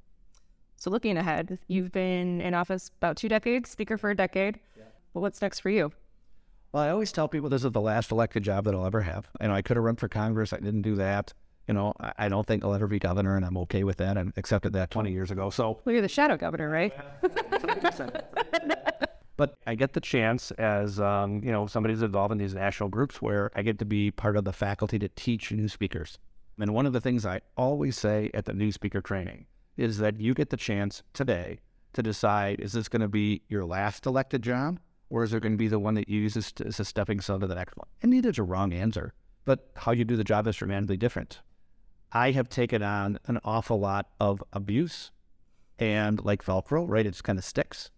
So, 0.76 0.90
looking 0.90 1.16
ahead, 1.16 1.58
you've 1.68 1.92
been 1.92 2.40
in 2.40 2.54
office 2.54 2.90
about 2.98 3.16
two 3.16 3.28
decades, 3.28 3.70
speaker 3.70 3.96
for 3.96 4.10
a 4.10 4.16
decade. 4.16 4.58
Yeah. 4.76 4.84
Well, 5.14 5.22
what's 5.22 5.40
next 5.40 5.60
for 5.60 5.70
you? 5.70 5.92
Well, 6.72 6.82
I 6.82 6.88
always 6.88 7.12
tell 7.12 7.28
people 7.28 7.48
this 7.48 7.64
is 7.64 7.70
the 7.72 7.80
last 7.80 8.10
elected 8.10 8.42
job 8.42 8.64
that 8.64 8.74
I'll 8.74 8.86
ever 8.86 9.02
have. 9.02 9.28
You 9.40 9.48
know, 9.48 9.54
I 9.54 9.62
could 9.62 9.76
have 9.76 9.84
run 9.84 9.96
for 9.96 10.08
Congress. 10.08 10.52
I 10.52 10.58
didn't 10.58 10.82
do 10.82 10.96
that. 10.96 11.34
You 11.68 11.74
know, 11.74 11.92
I, 12.00 12.12
I 12.18 12.28
don't 12.28 12.46
think 12.46 12.64
I'll 12.64 12.74
ever 12.74 12.88
be 12.88 12.98
governor, 12.98 13.36
and 13.36 13.44
I'm 13.44 13.56
okay 13.58 13.84
with 13.84 13.98
that. 13.98 14.18
I 14.18 14.24
accepted 14.36 14.72
that 14.72 14.90
20 14.90 15.12
years 15.12 15.30
ago. 15.30 15.50
So, 15.50 15.80
well, 15.84 15.92
you're 15.92 16.02
the 16.02 16.08
shadow 16.08 16.36
governor, 16.36 16.68
right? 16.68 16.92
But 19.36 19.56
I 19.66 19.74
get 19.74 19.94
the 19.94 20.00
chance 20.00 20.50
as 20.52 21.00
um, 21.00 21.42
you 21.42 21.50
know 21.50 21.66
somebody's 21.66 22.02
involved 22.02 22.32
in 22.32 22.38
these 22.38 22.54
national 22.54 22.88
groups 22.88 23.22
where 23.22 23.50
I 23.54 23.62
get 23.62 23.78
to 23.78 23.84
be 23.84 24.10
part 24.10 24.36
of 24.36 24.44
the 24.44 24.52
faculty 24.52 24.98
to 24.98 25.08
teach 25.08 25.52
new 25.52 25.68
speakers. 25.68 26.18
And 26.58 26.74
one 26.74 26.86
of 26.86 26.92
the 26.92 27.00
things 27.00 27.24
I 27.24 27.40
always 27.56 27.98
say 27.98 28.30
at 28.34 28.44
the 28.44 28.52
new 28.52 28.72
speaker 28.72 29.00
training 29.00 29.46
is 29.76 29.98
that 29.98 30.20
you 30.20 30.34
get 30.34 30.50
the 30.50 30.56
chance 30.56 31.02
today 31.14 31.60
to 31.94 32.02
decide 32.02 32.60
is 32.60 32.72
this 32.72 32.88
going 32.88 33.00
to 33.00 33.08
be 33.08 33.42
your 33.48 33.64
last 33.64 34.06
elected 34.06 34.42
job 34.42 34.78
or 35.10 35.24
is 35.24 35.32
it 35.32 35.42
going 35.42 35.52
to 35.52 35.58
be 35.58 35.68
the 35.68 35.78
one 35.78 35.94
that 35.94 36.08
you 36.08 36.20
use 36.20 36.36
as, 36.36 36.52
as 36.64 36.80
a 36.80 36.84
stepping 36.84 37.20
stone 37.20 37.40
to 37.40 37.46
the 37.46 37.54
next 37.54 37.76
one? 37.76 37.88
And 38.02 38.10
neither's 38.10 38.38
a 38.38 38.42
wrong 38.42 38.72
answer, 38.72 39.12
but 39.44 39.70
how 39.76 39.92
you 39.92 40.04
do 40.04 40.16
the 40.16 40.24
job 40.24 40.46
is 40.46 40.56
dramatically 40.56 40.96
different. 40.96 41.40
I 42.12 42.30
have 42.32 42.48
taken 42.48 42.82
on 42.82 43.18
an 43.26 43.38
awful 43.44 43.80
lot 43.80 44.10
of 44.20 44.42
abuse 44.52 45.10
and 45.78 46.22
like 46.24 46.44
Velcro, 46.44 46.86
right? 46.86 47.06
It 47.06 47.12
just 47.12 47.24
kind 47.24 47.38
of 47.38 47.44
sticks 47.44 47.90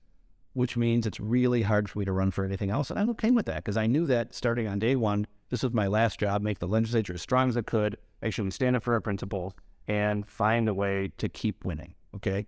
which 0.55 0.77
means 0.77 1.07
it's 1.07 1.21
really 1.21 1.62
hard 1.62 1.90
for 1.90 1.99
me 1.99 2.05
to 2.05 2.12
run 2.12 2.31
for 2.31 2.45
anything 2.45 2.71
else. 2.71 2.90
And 2.90 2.99
I'm 2.99 3.11
okay 3.11 3.31
with 3.31 3.47
that 3.47 3.57
because 3.57 3.77
I 3.77 3.87
knew 3.87 4.07
that 4.07 4.35
starting 4.35 4.67
on 4.67 4.79
day 4.79 4.97
one, 4.97 5.27
this 5.51 5.62
was 5.62 5.73
my 5.73 5.88
last 5.88 6.19
job, 6.19 6.43
make 6.43 6.61
the 6.61 6.69
legislature 6.69 7.14
as 7.14 7.23
strong 7.23 7.49
as 7.49 7.57
it 7.57 7.67
could, 7.67 7.99
make 8.23 8.33
sure 8.33 8.45
we 8.45 8.51
stand 8.51 8.77
up 8.77 8.83
for 8.83 8.95
our 8.95 9.01
principles, 9.01 9.53
and 9.87 10.27
find 10.27 10.69
a 10.69 10.75
way 10.75 11.12
to 11.19 11.29
keep 11.29 11.64
winning. 11.64 11.95
Okay. 12.14 12.47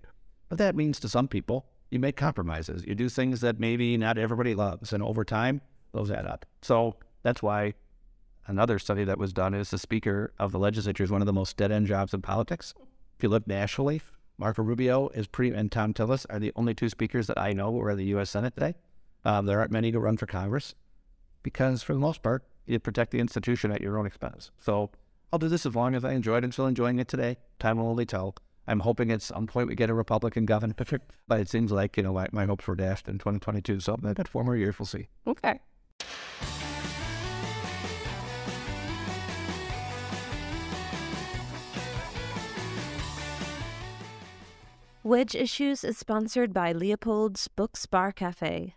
But 0.49 0.59
that 0.59 0.77
means 0.77 0.99
to 1.01 1.09
some 1.09 1.29
people, 1.29 1.67
you 1.91 1.99
make 1.99 2.17
compromises. 2.17 2.85
You 2.87 2.95
do 2.95 3.09
things 3.09 3.41
that 3.41 3.61
maybe 3.61 3.97
not 3.97 4.19
everybody 4.19 4.55
loves. 4.55 4.93
And 4.93 5.03
over 5.03 5.25
time, 5.25 5.61
those 5.93 6.11
add 6.11 6.27
up. 6.27 6.47
So 6.63 6.97
that's 7.23 7.43
why 7.43 7.75
another 8.47 8.79
study 8.79 9.05
that 9.05 9.19
was 9.19 9.33
done 9.33 9.55
is 9.55 9.71
the 9.71 9.79
Speaker 9.79 10.33
of 10.39 10.53
the 10.53 10.59
legislature 10.59 11.05
is 11.05 11.11
one 11.11 11.23
of 11.23 11.27
the 11.27 11.33
most 11.33 11.57
dead 11.57 11.73
end 11.73 11.87
jobs 11.87 12.15
in 12.15 12.23
politics. 12.23 12.75
If 13.17 13.23
you 13.23 13.29
look 13.29 13.47
nationally, 13.47 14.01
Marco 14.39 14.63
Rubio 14.63 15.09
is 15.09 15.27
pretty, 15.27 15.57
and 15.57 15.73
Thom 15.73 15.95
Tillis 15.95 16.27
are 16.29 16.39
the 16.39 16.53
only 16.57 16.75
two 16.75 16.89
speakers 16.89 17.27
that 17.27 17.39
I 17.39 17.53
know 17.53 17.73
who 17.73 17.81
are 17.81 17.91
in 17.91 17.99
the 17.99 18.05
U.S. 18.07 18.31
Senate 18.31 18.55
today. 18.55 18.75
Um, 19.25 19.47
there 19.47 19.59
aren't 19.59 19.73
many 19.73 19.91
to 19.93 19.99
run 19.99 20.17
for 20.17 20.27
Congress 20.27 20.75
because, 21.43 21.83
for 21.83 21.95
the 21.95 21.99
most 21.99 22.23
part, 22.23 22.45
you 22.67 22.79
protect 22.79 23.13
the 23.13 23.19
institution 23.19 23.71
at 23.71 23.81
your 23.81 23.99
own 23.99 24.07
expense. 24.07 24.51
So 24.59 24.91
I'll 25.33 25.39
do 25.39 25.49
this 25.49 25.65
as 25.65 25.75
long 25.75 25.95
as 25.95 26.05
I 26.05 26.13
enjoy 26.13 26.39
it 26.39 26.45
and 26.45 26.53
still 26.53 26.67
enjoying 26.67 26.99
it 26.99 27.09
today. 27.09 27.39
Time 27.59 27.79
will 27.79 27.89
only 27.89 28.07
tell. 28.07 28.35
I'm 28.69 28.81
hoping 28.81 29.11
at 29.11 29.23
some 29.23 29.47
point 29.47 29.69
we 29.69 29.75
get 29.75 29.91
a 29.91 29.95
Republican 29.95 30.45
governor, 30.45 30.75
but 31.29 31.41
it 31.41 31.49
seems 31.49 31.73
like, 31.73 31.97
you 31.97 32.03
know, 32.03 32.13
my, 32.13 32.27
my 32.33 32.45
hopes 32.45 32.67
were 32.67 32.77
dashed 32.77 33.09
in 33.09 33.19
2022. 33.19 33.81
So 33.81 33.97
got 33.97 34.29
four 34.29 34.45
more 34.45 34.57
years. 34.57 34.79
We'll 34.79 34.87
see. 34.87 35.09
Okay. 35.27 35.61
Wedge 45.07 45.37
Issues 45.37 45.85
is 45.85 45.97
sponsored 45.97 46.53
by 46.53 46.73
Leopold's 46.73 47.47
Books 47.47 47.87
Bar 47.87 48.11
Cafe. 48.11 48.75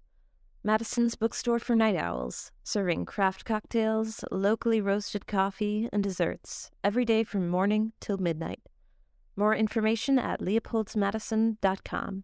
Madison's 0.63 1.15
bookstore 1.15 1.58
for 1.58 1.76
night 1.76 1.96
owls, 1.96 2.52
serving 2.63 3.06
craft 3.06 3.46
cocktails, 3.46 4.24
locally 4.30 4.80
roasted 4.80 5.26
coffee, 5.26 5.89
and 5.92 6.04
desserts 6.04 6.70
every 6.84 7.04
day 7.04 7.24
from 7.24 7.50
morning 7.50 7.94
till 8.00 8.20
midnight. 8.20 8.60
More 9.36 9.56
information 9.56 10.20
at 10.20 10.39
leopoldsmadison.com. 10.39 12.24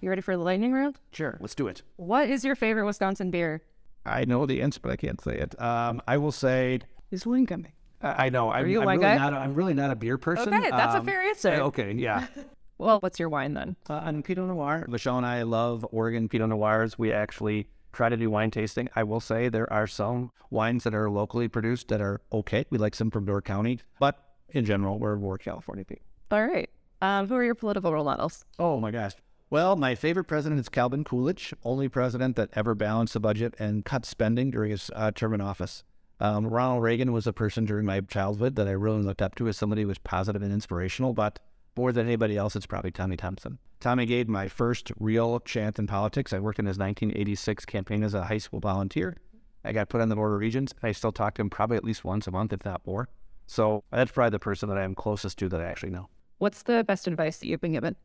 You 0.00 0.08
ready 0.08 0.22
for 0.22 0.36
the 0.36 0.42
lightning 0.44 0.72
round? 0.72 1.00
Sure, 1.10 1.36
let's 1.40 1.56
do 1.56 1.66
it. 1.66 1.82
What 1.96 2.30
is 2.30 2.44
your 2.44 2.54
favorite 2.54 2.86
Wisconsin 2.86 3.32
beer? 3.32 3.62
I 4.04 4.24
know 4.24 4.46
the 4.46 4.62
answer, 4.62 4.80
but 4.82 4.90
I 4.92 4.96
can't 4.96 5.20
say 5.20 5.36
it. 5.38 5.60
Um, 5.60 6.02
I 6.08 6.16
will 6.18 6.32
say 6.32 6.80
Is 7.10 7.26
Lincoln. 7.26 7.68
I 8.00 8.26
I 8.26 8.28
know. 8.30 8.50
I'm, 8.50 8.68
you 8.68 8.78
a 8.78 8.80
I'm 8.82 8.86
wine 8.86 8.98
really 8.98 9.10
guy? 9.10 9.16
not. 9.18 9.32
A, 9.32 9.36
I'm 9.36 9.54
really 9.54 9.74
not 9.74 9.90
a 9.90 9.96
beer 9.96 10.18
person. 10.18 10.52
Okay, 10.52 10.70
that's 10.70 10.94
a 10.94 10.98
Um, 10.98 11.06
fair 11.06 11.22
answer. 11.22 11.50
Okay, 11.52 11.92
yeah. 11.92 12.26
Well, 12.78 12.98
what's 12.98 13.20
your 13.20 13.28
wine 13.28 13.54
then? 13.54 13.76
Uh, 13.88 14.00
and 14.04 14.24
Pinot 14.24 14.48
Noir. 14.48 14.86
Michelle 14.88 15.16
and 15.16 15.24
I 15.26 15.42
love 15.42 15.86
Oregon 15.92 16.28
Pinot 16.28 16.48
Noirs. 16.48 16.98
We 16.98 17.12
actually 17.12 17.68
try 17.92 18.08
to 18.08 18.16
do 18.16 18.28
wine 18.28 18.50
tasting. 18.50 18.88
I 18.96 19.04
will 19.04 19.20
say 19.20 19.48
there 19.48 19.72
are 19.72 19.86
some 19.86 20.32
wines 20.50 20.82
that 20.82 20.92
are 20.92 21.08
locally 21.08 21.46
produced 21.46 21.86
that 21.88 22.00
are 22.00 22.20
okay. 22.32 22.64
We 22.70 22.78
like 22.78 22.96
some 22.96 23.12
from 23.12 23.24
Door 23.24 23.42
County, 23.42 23.78
but 24.00 24.18
in 24.48 24.64
general, 24.64 24.98
we're 24.98 25.14
more 25.14 25.38
California 25.38 25.84
people. 25.84 26.04
All 26.32 26.44
right. 26.44 26.68
Um, 27.02 27.28
who 27.28 27.36
are 27.36 27.44
your 27.44 27.54
political 27.54 27.92
role 27.92 28.04
models? 28.04 28.44
Oh 28.58 28.80
my 28.80 28.90
gosh. 28.90 29.12
Well, 29.52 29.76
my 29.76 29.94
favorite 29.94 30.24
president 30.24 30.60
is 30.60 30.70
Calvin 30.70 31.04
Coolidge, 31.04 31.52
only 31.62 31.86
president 31.86 32.36
that 32.36 32.48
ever 32.54 32.74
balanced 32.74 33.12
the 33.12 33.20
budget 33.20 33.54
and 33.58 33.84
cut 33.84 34.06
spending 34.06 34.50
during 34.50 34.70
his 34.70 34.90
uh, 34.96 35.10
term 35.10 35.34
in 35.34 35.42
office. 35.42 35.84
Um, 36.20 36.46
Ronald 36.46 36.82
Reagan 36.82 37.12
was 37.12 37.26
a 37.26 37.34
person 37.34 37.66
during 37.66 37.84
my 37.84 38.00
childhood 38.00 38.56
that 38.56 38.66
I 38.66 38.70
really 38.70 39.02
looked 39.02 39.20
up 39.20 39.34
to 39.34 39.48
as 39.48 39.58
somebody 39.58 39.82
who 39.82 39.88
was 39.88 39.98
positive 39.98 40.40
and 40.40 40.54
inspirational, 40.54 41.12
but 41.12 41.38
more 41.76 41.92
than 41.92 42.06
anybody 42.06 42.34
else, 42.34 42.56
it's 42.56 42.64
probably 42.64 42.92
Tommy 42.92 43.18
Thompson. 43.18 43.58
Tommy 43.78 44.06
gave 44.06 44.26
my 44.26 44.48
first 44.48 44.90
real 44.98 45.38
chance 45.40 45.78
in 45.78 45.86
politics. 45.86 46.32
I 46.32 46.38
worked 46.38 46.58
in 46.58 46.64
his 46.64 46.78
1986 46.78 47.66
campaign 47.66 48.02
as 48.02 48.14
a 48.14 48.24
high 48.24 48.38
school 48.38 48.60
volunteer. 48.60 49.18
I 49.66 49.72
got 49.72 49.90
put 49.90 50.00
on 50.00 50.08
the 50.08 50.16
Board 50.16 50.32
of 50.32 50.40
Regents, 50.40 50.72
and 50.80 50.88
I 50.88 50.92
still 50.92 51.12
talk 51.12 51.34
to 51.34 51.42
him 51.42 51.50
probably 51.50 51.76
at 51.76 51.84
least 51.84 52.06
once 52.06 52.26
a 52.26 52.30
month, 52.30 52.54
if 52.54 52.64
not 52.64 52.80
more. 52.86 53.10
So 53.46 53.84
that's 53.92 54.12
probably 54.12 54.30
the 54.30 54.38
person 54.38 54.70
that 54.70 54.78
I 54.78 54.82
am 54.84 54.94
closest 54.94 55.38
to 55.40 55.50
that 55.50 55.60
I 55.60 55.64
actually 55.64 55.90
know. 55.90 56.08
What's 56.38 56.62
the 56.62 56.82
best 56.84 57.06
advice 57.06 57.36
that 57.36 57.48
you've 57.48 57.60
been 57.60 57.72
given? 57.72 57.96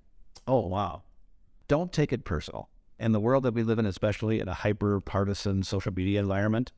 Oh, 0.46 0.68
wow. 0.68 1.04
Don't 1.68 1.92
take 1.92 2.14
it 2.14 2.24
personal. 2.24 2.70
In 3.00 3.12
the 3.12 3.20
world 3.20 3.44
that 3.44 3.54
we 3.54 3.64
live 3.64 3.78
in, 3.78 3.86
especially 3.86 4.40
in 4.40 4.48
a 4.48 4.54
hyper 4.54 5.00
partisan 5.02 5.64
social 5.64 5.94
media 5.94 6.20
environment, 6.20 6.72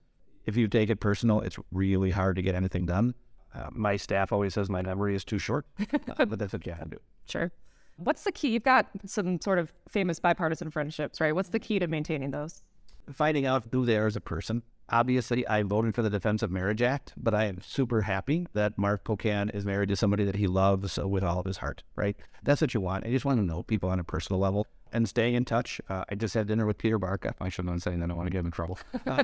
if 0.45 0.57
you 0.57 0.67
take 0.67 0.89
it 0.89 0.99
personal, 0.99 1.41
it's 1.41 1.57
really 1.71 2.09
hard 2.09 2.35
to 2.35 2.41
get 2.41 2.55
anything 2.55 2.85
done. 2.85 3.13
Uh, 3.53 3.67
my 3.71 3.95
staff 3.95 4.31
always 4.31 4.53
says 4.53 4.69
my 4.69 4.81
memory 4.81 5.15
is 5.15 5.23
too 5.23 5.39
short, 5.39 5.65
uh, 6.17 6.25
but 6.25 6.39
that's 6.39 6.53
what 6.53 6.65
you 6.65 6.73
have 6.73 6.85
to 6.85 6.97
do. 6.97 7.01
Sure. 7.27 7.51
What's 7.97 8.23
the 8.23 8.31
key? 8.31 8.49
You've 8.49 8.63
got 8.63 8.87
some 9.05 9.39
sort 9.41 9.59
of 9.59 9.73
famous 9.87 10.19
bipartisan 10.19 10.71
friendships, 10.71 11.19
right? 11.19 11.33
What's 11.33 11.49
the 11.49 11.59
key 11.59 11.79
to 11.79 11.87
maintaining 11.87 12.31
those? 12.31 12.63
Finding 13.11 13.45
out 13.45 13.65
who 13.71 13.85
they 13.85 13.97
are 13.97 14.07
as 14.07 14.15
a 14.15 14.21
person. 14.21 14.63
Obviously, 14.91 15.45
I 15.47 15.61
voted 15.63 15.93
for 15.93 16.01
the 16.01 16.09
Defense 16.09 16.41
of 16.41 16.49
Marriage 16.49 16.81
Act, 16.81 17.13
but 17.15 17.35
I 17.35 17.45
am 17.45 17.61
super 17.61 18.01
happy 18.01 18.47
that 18.53 18.77
Mark 18.77 19.03
Pocan 19.03 19.53
is 19.53 19.65
married 19.65 19.89
to 19.89 19.95
somebody 19.95 20.23
that 20.25 20.35
he 20.35 20.47
loves 20.47 20.97
uh, 20.97 21.07
with 21.07 21.23
all 21.23 21.39
of 21.39 21.45
his 21.45 21.57
heart, 21.57 21.83
right? 21.95 22.15
That's 22.43 22.61
what 22.61 22.73
you 22.73 22.81
want. 22.81 23.05
I 23.05 23.11
just 23.11 23.25
want 23.25 23.39
to 23.39 23.45
know 23.45 23.61
people 23.61 23.89
on 23.89 23.99
a 23.99 24.03
personal 24.03 24.39
level 24.39 24.65
and 24.91 25.07
stay 25.07 25.33
in 25.33 25.45
touch. 25.45 25.79
Uh, 25.89 26.03
I 26.09 26.15
just 26.15 26.33
had 26.33 26.47
dinner 26.47 26.65
with 26.65 26.77
Peter 26.77 26.97
Barca. 26.97 27.35
I 27.39 27.49
shouldn't 27.49 27.73
have 27.73 27.83
saying 27.83 27.99
that. 27.99 28.05
I 28.05 28.07
don't 28.07 28.17
want 28.17 28.27
to 28.27 28.31
get 28.31 28.39
him 28.39 28.47
in 28.47 28.51
trouble. 28.51 28.79
Uh, 29.05 29.23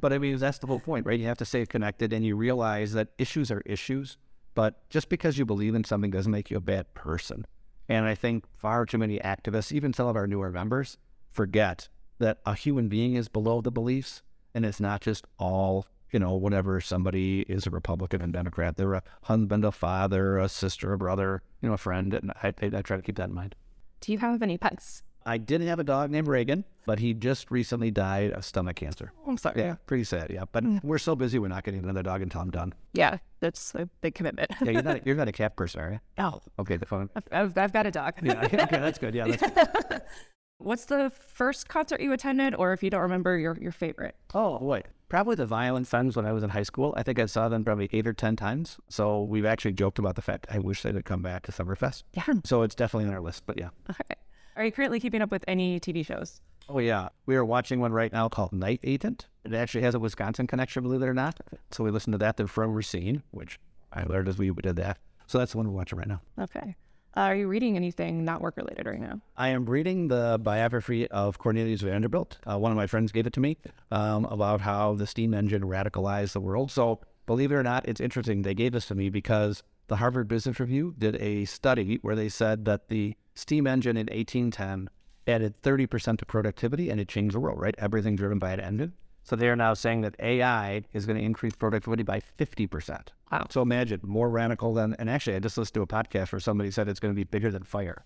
but 0.00 0.12
I 0.12 0.18
mean, 0.18 0.38
that's 0.38 0.58
the 0.58 0.66
whole 0.66 0.78
point, 0.78 1.04
right? 1.04 1.18
You 1.18 1.26
have 1.26 1.38
to 1.38 1.44
stay 1.44 1.66
connected 1.66 2.12
and 2.12 2.24
you 2.24 2.36
realize 2.36 2.92
that 2.92 3.08
issues 3.18 3.50
are 3.50 3.60
issues, 3.66 4.16
but 4.54 4.88
just 4.88 5.08
because 5.08 5.36
you 5.36 5.44
believe 5.44 5.74
in 5.74 5.84
something 5.84 6.10
doesn't 6.10 6.32
make 6.32 6.50
you 6.50 6.56
a 6.56 6.60
bad 6.60 6.94
person. 6.94 7.44
And 7.88 8.06
I 8.06 8.14
think 8.14 8.44
far 8.56 8.86
too 8.86 8.98
many 8.98 9.18
activists, 9.18 9.72
even 9.72 9.92
some 9.92 10.06
of 10.06 10.16
our 10.16 10.26
newer 10.26 10.50
members, 10.50 10.96
forget 11.30 11.88
that 12.18 12.38
a 12.46 12.54
human 12.54 12.88
being 12.88 13.14
is 13.14 13.28
below 13.28 13.60
the 13.60 13.70
beliefs 13.70 14.22
and 14.54 14.64
it's 14.64 14.80
not 14.80 15.02
just 15.02 15.26
all, 15.38 15.86
you 16.10 16.18
know, 16.18 16.34
whatever 16.34 16.80
somebody 16.80 17.40
is 17.42 17.66
a 17.66 17.70
Republican 17.70 18.22
and 18.22 18.32
Democrat. 18.32 18.76
They're 18.76 18.94
a 18.94 19.02
husband, 19.22 19.64
a 19.64 19.72
father, 19.72 20.38
a 20.38 20.48
sister, 20.48 20.92
a 20.94 20.98
brother, 20.98 21.42
you 21.60 21.68
know, 21.68 21.74
a 21.74 21.78
friend. 21.78 22.14
And 22.14 22.32
I, 22.42 22.54
I, 22.62 22.78
I 22.78 22.82
try 22.82 22.96
to 22.96 23.02
keep 23.02 23.16
that 23.16 23.28
in 23.28 23.34
mind. 23.34 23.54
Do 24.00 24.12
you 24.12 24.18
have 24.18 24.42
any 24.42 24.56
pets? 24.56 25.02
I 25.26 25.38
didn't 25.38 25.66
have 25.66 25.80
a 25.80 25.84
dog 25.84 26.12
named 26.12 26.28
Reagan, 26.28 26.64
but 26.86 27.00
he 27.00 27.12
just 27.12 27.50
recently 27.50 27.90
died 27.90 28.30
of 28.30 28.44
stomach 28.44 28.76
cancer. 28.76 29.12
Oh, 29.26 29.30
I'm 29.30 29.36
sorry. 29.36 29.60
Yeah, 29.60 29.74
pretty 29.86 30.04
sad. 30.04 30.30
Yeah, 30.30 30.44
but 30.52 30.62
mm. 30.62 30.82
we're 30.84 30.98
so 30.98 31.16
busy, 31.16 31.40
we're 31.40 31.48
not 31.48 31.64
getting 31.64 31.82
another 31.82 32.04
dog 32.04 32.22
until 32.22 32.40
I'm 32.40 32.50
done. 32.50 32.72
Yeah, 32.92 33.18
that's 33.40 33.74
a 33.74 33.86
big 34.02 34.14
commitment. 34.14 34.52
Yeah, 34.62 34.70
you're 34.70 34.82
not 34.82 35.04
you're 35.06 35.16
not 35.16 35.26
a 35.26 35.32
cat 35.32 35.56
person, 35.56 35.80
are 35.80 35.92
you? 35.92 36.00
oh, 36.18 36.40
Okay, 36.60 36.76
the 36.76 36.86
phone. 36.86 37.10
I've, 37.32 37.58
I've, 37.58 37.72
got 37.72 37.86
a 37.86 37.90
dog. 37.90 38.14
Yeah, 38.22 38.40
okay, 38.44 38.66
that's 38.70 38.98
good. 38.98 39.16
Yeah, 39.16 39.26
that's 39.26 39.42
good. 39.42 40.02
What's 40.58 40.84
the 40.86 41.10
first 41.10 41.68
concert 41.68 42.00
you 42.00 42.12
attended, 42.12 42.54
or 42.54 42.72
if 42.72 42.82
you 42.84 42.88
don't 42.88 43.02
remember, 43.02 43.36
your 43.36 43.58
your 43.60 43.72
favorite? 43.72 44.14
Oh 44.32 44.60
boy, 44.60 44.84
probably 45.08 45.34
the 45.34 45.44
Violent 45.44 45.88
Femmes 45.88 46.16
when 46.16 46.24
I 46.24 46.32
was 46.32 46.44
in 46.44 46.50
high 46.50 46.62
school. 46.62 46.94
I 46.96 47.02
think 47.02 47.18
I 47.18 47.26
saw 47.26 47.48
them 47.48 47.64
probably 47.64 47.90
eight 47.92 48.06
or 48.06 48.14
ten 48.14 48.36
times. 48.36 48.78
So 48.88 49.24
we've 49.24 49.44
actually 49.44 49.72
joked 49.72 49.98
about 49.98 50.14
the 50.14 50.22
fact 50.22 50.46
I 50.50 50.60
wish 50.60 50.82
they 50.82 50.92
would 50.92 51.04
come 51.04 51.20
back 51.20 51.42
to 51.46 51.52
Summerfest. 51.52 52.04
Yeah. 52.14 52.22
So 52.44 52.62
it's 52.62 52.76
definitely 52.76 53.08
on 53.08 53.14
our 53.14 53.20
list. 53.20 53.42
But 53.44 53.58
yeah. 53.58 53.70
Okay. 53.90 54.14
Are 54.56 54.64
you 54.64 54.72
currently 54.72 55.00
keeping 55.00 55.20
up 55.20 55.30
with 55.30 55.44
any 55.46 55.78
TV 55.78 56.04
shows? 56.04 56.40
Oh 56.70 56.78
yeah, 56.78 57.10
we 57.26 57.36
are 57.36 57.44
watching 57.44 57.78
one 57.78 57.92
right 57.92 58.10
now 58.10 58.30
called 58.30 58.54
Night 58.54 58.80
Agent. 58.84 59.26
It 59.44 59.52
actually 59.52 59.82
has 59.82 59.94
a 59.94 59.98
Wisconsin 59.98 60.46
connection, 60.46 60.82
believe 60.82 61.02
it 61.02 61.06
or 61.06 61.12
not. 61.12 61.38
So 61.72 61.84
we 61.84 61.90
listened 61.90 62.14
to 62.14 62.18
that 62.18 62.38
then 62.38 62.46
from 62.46 62.72
Racine, 62.72 63.22
which 63.32 63.60
I 63.92 64.04
learned 64.04 64.28
as 64.28 64.38
we 64.38 64.50
did 64.50 64.76
that. 64.76 64.98
So 65.26 65.36
that's 65.36 65.52
the 65.52 65.58
one 65.58 65.68
we're 65.68 65.76
watching 65.76 65.98
right 65.98 66.08
now. 66.08 66.22
Okay. 66.40 66.74
Uh, 67.14 67.20
are 67.20 67.36
you 67.36 67.48
reading 67.48 67.76
anything 67.76 68.24
not 68.24 68.40
work 68.40 68.56
related 68.56 68.86
right 68.86 69.00
now? 69.00 69.20
I 69.36 69.48
am 69.48 69.66
reading 69.66 70.08
the 70.08 70.40
biography 70.42 71.06
of 71.08 71.38
Cornelius 71.38 71.82
Vanderbilt. 71.82 72.38
Uh, 72.50 72.58
one 72.58 72.72
of 72.72 72.76
my 72.76 72.86
friends 72.86 73.12
gave 73.12 73.26
it 73.26 73.34
to 73.34 73.40
me 73.40 73.58
um, 73.90 74.24
about 74.24 74.62
how 74.62 74.94
the 74.94 75.06
steam 75.06 75.34
engine 75.34 75.64
radicalized 75.64 76.32
the 76.32 76.40
world. 76.40 76.70
So, 76.70 77.00
believe 77.26 77.52
it 77.52 77.56
or 77.56 77.62
not, 77.62 77.86
it's 77.86 78.00
interesting. 78.00 78.40
They 78.40 78.54
gave 78.54 78.72
this 78.72 78.86
to 78.86 78.94
me 78.94 79.10
because 79.10 79.62
the 79.88 79.96
Harvard 79.96 80.28
Business 80.28 80.58
Review 80.58 80.94
did 80.96 81.16
a 81.16 81.44
study 81.44 81.98
where 82.00 82.16
they 82.16 82.30
said 82.30 82.64
that 82.64 82.88
the 82.88 83.16
steam 83.36 83.66
engine 83.66 83.96
in 83.96 84.06
1810 84.06 84.88
added 85.28 85.60
30% 85.62 86.18
to 86.18 86.26
productivity 86.26 86.90
and 86.90 87.00
it 87.00 87.08
changed 87.08 87.34
the 87.34 87.40
world, 87.40 87.60
right? 87.60 87.74
Everything 87.78 88.16
driven 88.16 88.38
by 88.38 88.52
an 88.52 88.60
engine. 88.60 88.92
So 89.22 89.34
they 89.34 89.48
are 89.48 89.56
now 89.56 89.74
saying 89.74 90.02
that 90.02 90.14
AI 90.20 90.84
is 90.92 91.04
going 91.04 91.18
to 91.18 91.24
increase 91.24 91.54
productivity 91.54 92.04
by 92.04 92.20
50%. 92.38 93.08
Wow. 93.32 93.46
So 93.50 93.60
imagine 93.60 94.00
more 94.04 94.30
radical 94.30 94.72
than, 94.72 94.94
and 95.00 95.10
actually, 95.10 95.34
I 95.34 95.40
just 95.40 95.58
listened 95.58 95.74
to 95.74 95.82
a 95.82 95.86
podcast 95.86 96.30
where 96.30 96.38
somebody 96.38 96.70
said 96.70 96.88
it's 96.88 97.00
going 97.00 97.12
to 97.12 97.16
be 97.16 97.24
bigger 97.24 97.50
than 97.50 97.64
fire, 97.64 98.04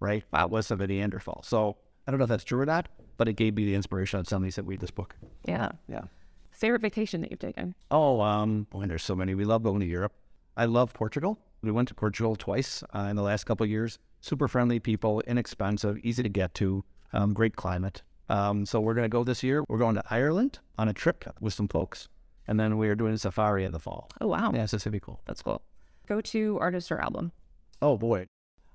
right? 0.00 0.24
Wow. 0.32 0.46
West 0.46 0.70
of 0.70 0.80
a 0.80 0.86
Neanderthal. 0.86 1.42
So 1.44 1.76
I 2.06 2.10
don't 2.10 2.18
know 2.18 2.24
if 2.24 2.30
that's 2.30 2.44
true 2.44 2.58
or 2.58 2.64
not, 2.64 2.88
but 3.18 3.28
it 3.28 3.34
gave 3.34 3.54
me 3.54 3.66
the 3.66 3.74
inspiration 3.74 4.18
that 4.18 4.28
somebody 4.28 4.50
said, 4.50 4.66
read 4.66 4.80
this 4.80 4.90
book. 4.90 5.14
Yeah. 5.44 5.72
Yeah. 5.88 6.04
Favorite 6.52 6.80
vacation 6.80 7.20
that 7.20 7.30
you've 7.30 7.38
taken? 7.38 7.74
Oh, 7.90 8.22
um, 8.22 8.66
boy, 8.70 8.86
there's 8.86 9.04
so 9.04 9.14
many. 9.14 9.34
We 9.34 9.44
love 9.44 9.62
going 9.62 9.80
to 9.80 9.86
Europe. 9.86 10.14
I 10.56 10.64
love 10.64 10.94
Portugal. 10.94 11.38
We 11.60 11.70
went 11.70 11.88
to 11.88 11.94
Portugal 11.94 12.34
twice 12.34 12.82
uh, 12.94 13.08
in 13.10 13.16
the 13.16 13.22
last 13.22 13.44
couple 13.44 13.64
of 13.64 13.70
years. 13.70 13.98
Super 14.20 14.48
friendly 14.48 14.80
people, 14.80 15.20
inexpensive, 15.26 15.98
easy 15.98 16.22
to 16.22 16.28
get 16.28 16.54
to, 16.54 16.84
um, 17.12 17.32
great 17.32 17.56
climate. 17.56 18.02
Um, 18.28 18.66
so 18.66 18.80
we're 18.80 18.94
going 18.94 19.04
to 19.04 19.08
go 19.08 19.22
this 19.22 19.42
year. 19.42 19.64
We're 19.68 19.78
going 19.78 19.94
to 19.94 20.02
Ireland 20.10 20.58
on 20.78 20.88
a 20.88 20.92
trip 20.92 21.24
with 21.40 21.54
some 21.54 21.68
folks, 21.68 22.08
and 22.48 22.58
then 22.58 22.76
we 22.76 22.88
are 22.88 22.96
doing 22.96 23.14
a 23.14 23.18
safari 23.18 23.64
in 23.64 23.72
the 23.72 23.78
fall. 23.78 24.08
Oh 24.20 24.26
wow, 24.28 24.50
Yeah, 24.52 24.66
so 24.66 24.76
it's 24.76 24.84
be 24.86 24.98
cool. 24.98 25.20
that's 25.26 25.42
cool. 25.42 25.62
Go 26.08 26.20
to 26.20 26.58
artist 26.60 26.90
or 26.90 26.98
album. 27.00 27.30
Oh 27.80 27.96
boy, 27.96 28.26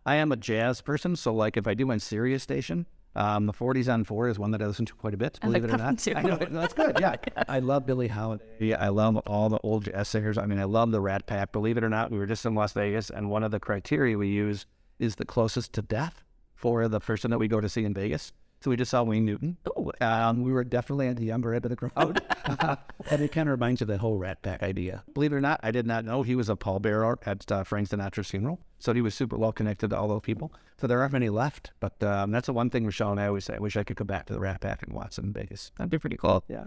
I 0.06 0.16
am 0.16 0.32
a 0.32 0.38
jazz 0.38 0.82
person. 0.82 1.16
So 1.18 1.34
like, 1.34 1.58
if 1.58 1.68
I 1.68 1.74
do 1.74 1.86
my 1.86 1.98
Sirius 1.98 2.44
station, 2.44 2.88
um, 3.14 3.46
the 3.46 3.52
40s 3.52 3.94
on 3.94 4.06
four 4.06 4.30
is 4.30 4.40
one 4.40 4.52
that 4.52 4.62
I 4.62 4.68
listen 4.68 4.86
to 4.86 4.94
quite 4.94 5.14
a 5.14 5.18
bit. 5.18 5.38
Believe 5.42 5.64
like 5.64 5.72
it 5.74 5.76
or 5.76 5.78
not, 5.78 6.00
too. 6.00 6.14
I 6.16 6.22
know 6.22 6.38
that's 6.38 6.74
good. 6.74 6.98
Yeah, 7.02 7.16
I 7.50 7.60
love 7.60 7.86
Billie 7.86 8.08
Holiday. 8.08 8.74
I 8.74 8.88
love 8.88 9.18
all 9.28 9.50
the 9.50 9.60
old 9.64 9.84
jazz 9.86 10.08
singers. 10.08 10.38
I 10.38 10.46
mean, 10.46 10.60
I 10.60 10.64
love 10.64 10.92
the 10.92 11.02
Rat 11.02 11.26
Pack. 11.26 11.52
Believe 11.52 11.76
it 11.78 11.84
or 11.84 11.90
not, 11.90 12.10
we 12.10 12.18
were 12.18 12.26
just 12.26 12.46
in 12.46 12.56
Las 12.56 12.72
Vegas, 12.72 13.10
and 13.10 13.30
one 13.30 13.44
of 13.44 13.52
the 13.52 13.60
criteria 13.60 14.18
we 14.18 14.30
use 14.30 14.66
is 15.02 15.16
the 15.16 15.26
closest 15.26 15.74
to 15.74 15.82
death 15.82 16.24
for 16.56 16.88
the 16.88 17.00
person 17.00 17.32
that 17.32 17.38
we 17.40 17.48
go 17.48 17.60
to 17.60 17.68
see 17.68 17.84
in 17.84 17.94
Vegas. 17.94 18.32
So 18.64 18.70
we 18.70 18.78
just 18.78 18.92
saw 18.92 19.02
Wayne 19.02 19.26
Newton. 19.26 19.58
Oh, 19.76 19.92
Um, 20.02 20.44
we 20.44 20.52
were 20.52 20.64
definitely 20.64 21.08
at 21.08 21.16
the 21.16 21.26
younger 21.26 21.52
end 21.56 21.66
of 21.66 21.72
the 21.72 21.76
crowd. 21.76 22.22
and 23.10 23.22
it 23.22 23.32
kind 23.32 23.50
of 23.50 23.54
reminds 23.54 23.82
you 23.82 23.86
of 23.86 23.88
that 23.88 24.00
whole 24.00 24.18
Rat 24.20 24.44
Pack 24.44 24.62
idea. 24.62 25.04
Believe 25.16 25.34
it 25.34 25.36
or 25.38 25.42
not, 25.42 25.60
I 25.64 25.72
did 25.72 25.88
not 25.88 26.06
know 26.06 26.22
he 26.22 26.36
was 26.36 26.48
a 26.48 26.56
pallbearer 26.56 27.18
at 27.26 27.52
uh, 27.52 27.64
Frank 27.64 27.90
Sinatra's 27.90 28.30
funeral. 28.30 28.60
So 28.78 28.94
he 28.94 29.02
was 29.02 29.16
super 29.16 29.36
well 29.36 29.52
connected 29.52 29.90
to 29.90 29.98
all 29.98 30.08
those 30.08 30.22
people. 30.22 30.54
So 30.80 30.86
there 30.86 31.02
aren't 31.02 31.14
many 31.14 31.30
left. 31.30 31.72
But 31.80 32.02
um, 32.04 32.30
that's 32.30 32.46
the 32.46 32.54
one 32.54 32.70
thing 32.70 32.86
Rochelle 32.86 33.10
and 33.12 33.20
I 33.20 33.26
always 33.26 33.46
say. 33.46 33.56
I 33.56 33.60
wish 33.60 33.76
I 33.78 33.84
could 33.84 33.98
go 33.98 34.06
back 34.06 34.28
to 34.28 34.34
the 34.34 34.40
Rat 34.40 34.62
Pack 34.62 34.84
and 34.84 34.94
watch 34.94 35.16
them 35.16 35.26
in 35.26 35.34
Vegas. 35.34 35.72
that'd 35.80 35.90
be 35.90 35.98
pretty 35.98 36.18
cool. 36.18 36.44
Yeah. 36.48 36.66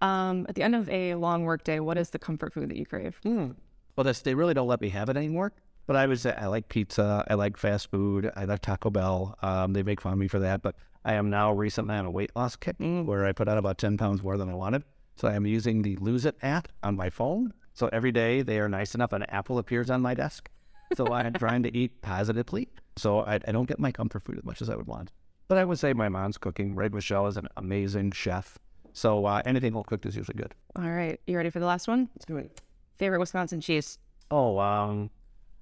Um, 0.00 0.46
at 0.48 0.54
the 0.54 0.62
end 0.62 0.74
of 0.74 0.88
a 0.88 1.14
long 1.14 1.44
work 1.44 1.62
day, 1.64 1.78
what 1.80 1.98
is 1.98 2.08
the 2.08 2.18
comfort 2.18 2.54
food 2.54 2.70
that 2.70 2.76
you 2.78 2.86
crave? 2.86 3.20
Well, 3.24 4.04
this, 4.04 4.20
they 4.22 4.34
really 4.34 4.54
don't 4.54 4.66
let 4.66 4.80
me 4.80 4.88
have 4.88 5.08
it 5.10 5.16
anymore. 5.18 5.52
But 5.86 5.96
I 5.96 6.06
would 6.06 6.18
say 6.18 6.34
I 6.36 6.46
like 6.46 6.68
pizza. 6.68 7.24
I 7.28 7.34
like 7.34 7.56
fast 7.56 7.90
food. 7.90 8.30
I 8.36 8.44
like 8.44 8.60
Taco 8.60 8.90
Bell. 8.90 9.36
Um, 9.42 9.72
they 9.72 9.82
make 9.82 10.00
fun 10.00 10.14
of 10.14 10.18
me 10.18 10.28
for 10.28 10.38
that. 10.40 10.62
But 10.62 10.76
I 11.04 11.14
am 11.14 11.28
now 11.28 11.52
recently 11.52 11.94
on 11.94 12.06
a 12.06 12.10
weight 12.10 12.30
loss 12.34 12.56
kick 12.56 12.76
where 12.78 13.26
I 13.26 13.32
put 13.32 13.48
on 13.48 13.58
about 13.58 13.78
10 13.78 13.98
pounds 13.98 14.22
more 14.22 14.38
than 14.38 14.48
I 14.48 14.54
wanted. 14.54 14.84
So 15.16 15.28
I 15.28 15.34
am 15.34 15.46
using 15.46 15.82
the 15.82 15.96
Lose 15.96 16.24
It 16.24 16.36
app 16.42 16.68
on 16.82 16.96
my 16.96 17.10
phone. 17.10 17.52
So 17.74 17.88
every 17.92 18.12
day 18.12 18.42
they 18.42 18.58
are 18.60 18.68
nice 18.68 18.94
enough, 18.94 19.12
an 19.12 19.24
apple 19.24 19.58
appears 19.58 19.90
on 19.90 20.00
my 20.00 20.14
desk. 20.14 20.48
So 20.94 21.12
I'm 21.12 21.32
trying 21.34 21.62
to 21.64 21.76
eat 21.76 22.00
positively. 22.02 22.68
So 22.96 23.20
I, 23.20 23.34
I 23.46 23.52
don't 23.52 23.66
get 23.66 23.78
my 23.78 23.92
comfort 23.92 24.24
food 24.24 24.38
as 24.38 24.44
much 24.44 24.62
as 24.62 24.70
I 24.70 24.76
would 24.76 24.86
want. 24.86 25.10
But 25.48 25.58
I 25.58 25.64
would 25.64 25.78
say 25.78 25.92
my 25.92 26.08
mom's 26.08 26.38
cooking. 26.38 26.74
Ray 26.74 26.88
Michelle 26.88 27.26
is 27.26 27.36
an 27.36 27.48
amazing 27.56 28.12
chef. 28.12 28.58
So 28.92 29.26
uh, 29.26 29.42
anything 29.44 29.72
home 29.72 29.84
cooked 29.84 30.06
is 30.06 30.16
usually 30.16 30.38
good. 30.38 30.54
All 30.76 30.90
right. 30.90 31.20
You 31.26 31.36
ready 31.36 31.50
for 31.50 31.58
the 31.58 31.66
last 31.66 31.88
one? 31.88 32.08
Let's 32.14 32.24
do 32.24 32.36
it. 32.36 32.60
Favorite 32.96 33.18
Wisconsin 33.18 33.60
cheese? 33.60 33.98
Oh, 34.30 34.58
um, 34.58 35.10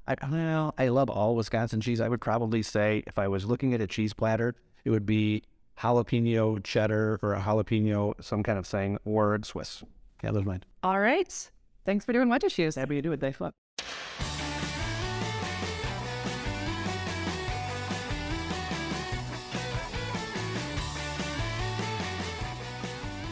I, 0.07 0.17
well, 0.29 0.75
I 0.79 0.89
love 0.89 1.09
all 1.09 1.37
Wisconsin 1.37 1.81
cheese. 1.81 2.01
I 2.01 2.09
would 2.09 2.21
probably 2.21 2.63
say 2.63 3.05
if 3.07 3.19
I 3.19 3.29
was 3.29 3.45
looking 3.45 3.73
at 3.73 3.81
a 3.81 3.87
cheese 3.87 4.13
platter, 4.13 4.55
it 4.85 4.91
would 4.91 5.07
be 5.07 5.43
jalapeno 5.79 6.63
cheddar 6.63 7.21
or 7.23 7.35
a 7.35 7.41
jalapeno, 7.41 8.15
some 8.23 8.43
kind 8.43 8.59
of 8.59 8.67
thing, 8.67 8.99
or 9.05 9.39
Swiss. 9.43 9.85
Yeah, 10.23 10.33
those 10.33 10.45
mine. 10.45 10.65
All 10.83 10.99
right. 10.99 11.51
Thanks 11.85 12.05
for 12.05 12.13
doing 12.13 12.29
wedge 12.29 12.45
issues. 12.45 12.75
Happy 12.75 12.97
to 12.97 13.03
do 13.03 13.13
it. 13.13 13.23
A 13.23 13.35
lot. 13.43 13.55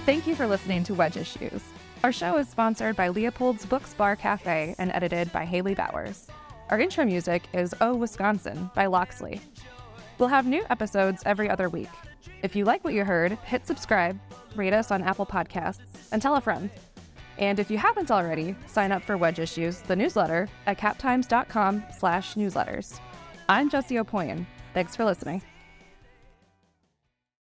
Thank 0.06 0.26
you 0.26 0.34
for 0.34 0.46
listening 0.46 0.82
to 0.84 0.94
Wedge 0.94 1.16
Issues. 1.16 1.62
Our 2.02 2.10
show 2.10 2.36
is 2.38 2.48
sponsored 2.48 2.96
by 2.96 3.08
Leopold's 3.08 3.64
Books 3.64 3.94
Bar 3.94 4.16
Cafe 4.16 4.74
and 4.78 4.90
edited 4.90 5.30
by 5.32 5.44
Haley 5.44 5.74
Bowers. 5.74 6.26
Our 6.70 6.78
intro 6.78 7.04
music 7.04 7.42
is 7.52 7.74
Oh 7.80 7.96
Wisconsin 7.96 8.70
by 8.76 8.86
Loxley. 8.86 9.40
We'll 10.18 10.28
have 10.28 10.46
new 10.46 10.64
episodes 10.70 11.20
every 11.26 11.50
other 11.50 11.68
week. 11.68 11.88
If 12.44 12.54
you 12.54 12.64
like 12.64 12.84
what 12.84 12.94
you 12.94 13.04
heard, 13.04 13.32
hit 13.44 13.66
subscribe, 13.66 14.16
rate 14.54 14.72
us 14.72 14.92
on 14.92 15.02
Apple 15.02 15.26
Podcasts, 15.26 15.80
and 16.12 16.22
tell 16.22 16.36
a 16.36 16.40
friend. 16.40 16.70
And 17.38 17.58
if 17.58 17.72
you 17.72 17.78
haven't 17.78 18.12
already, 18.12 18.54
sign 18.68 18.92
up 18.92 19.02
for 19.02 19.16
Wedge 19.16 19.40
Issues, 19.40 19.80
the 19.80 19.96
newsletter, 19.96 20.48
at 20.66 20.78
captimes.com 20.78 21.82
slash 21.98 22.34
newsletters. 22.34 23.00
I'm 23.48 23.68
Jessie 23.68 23.96
Opoien. 23.96 24.46
Thanks 24.72 24.94
for 24.94 25.04
listening. 25.04 25.42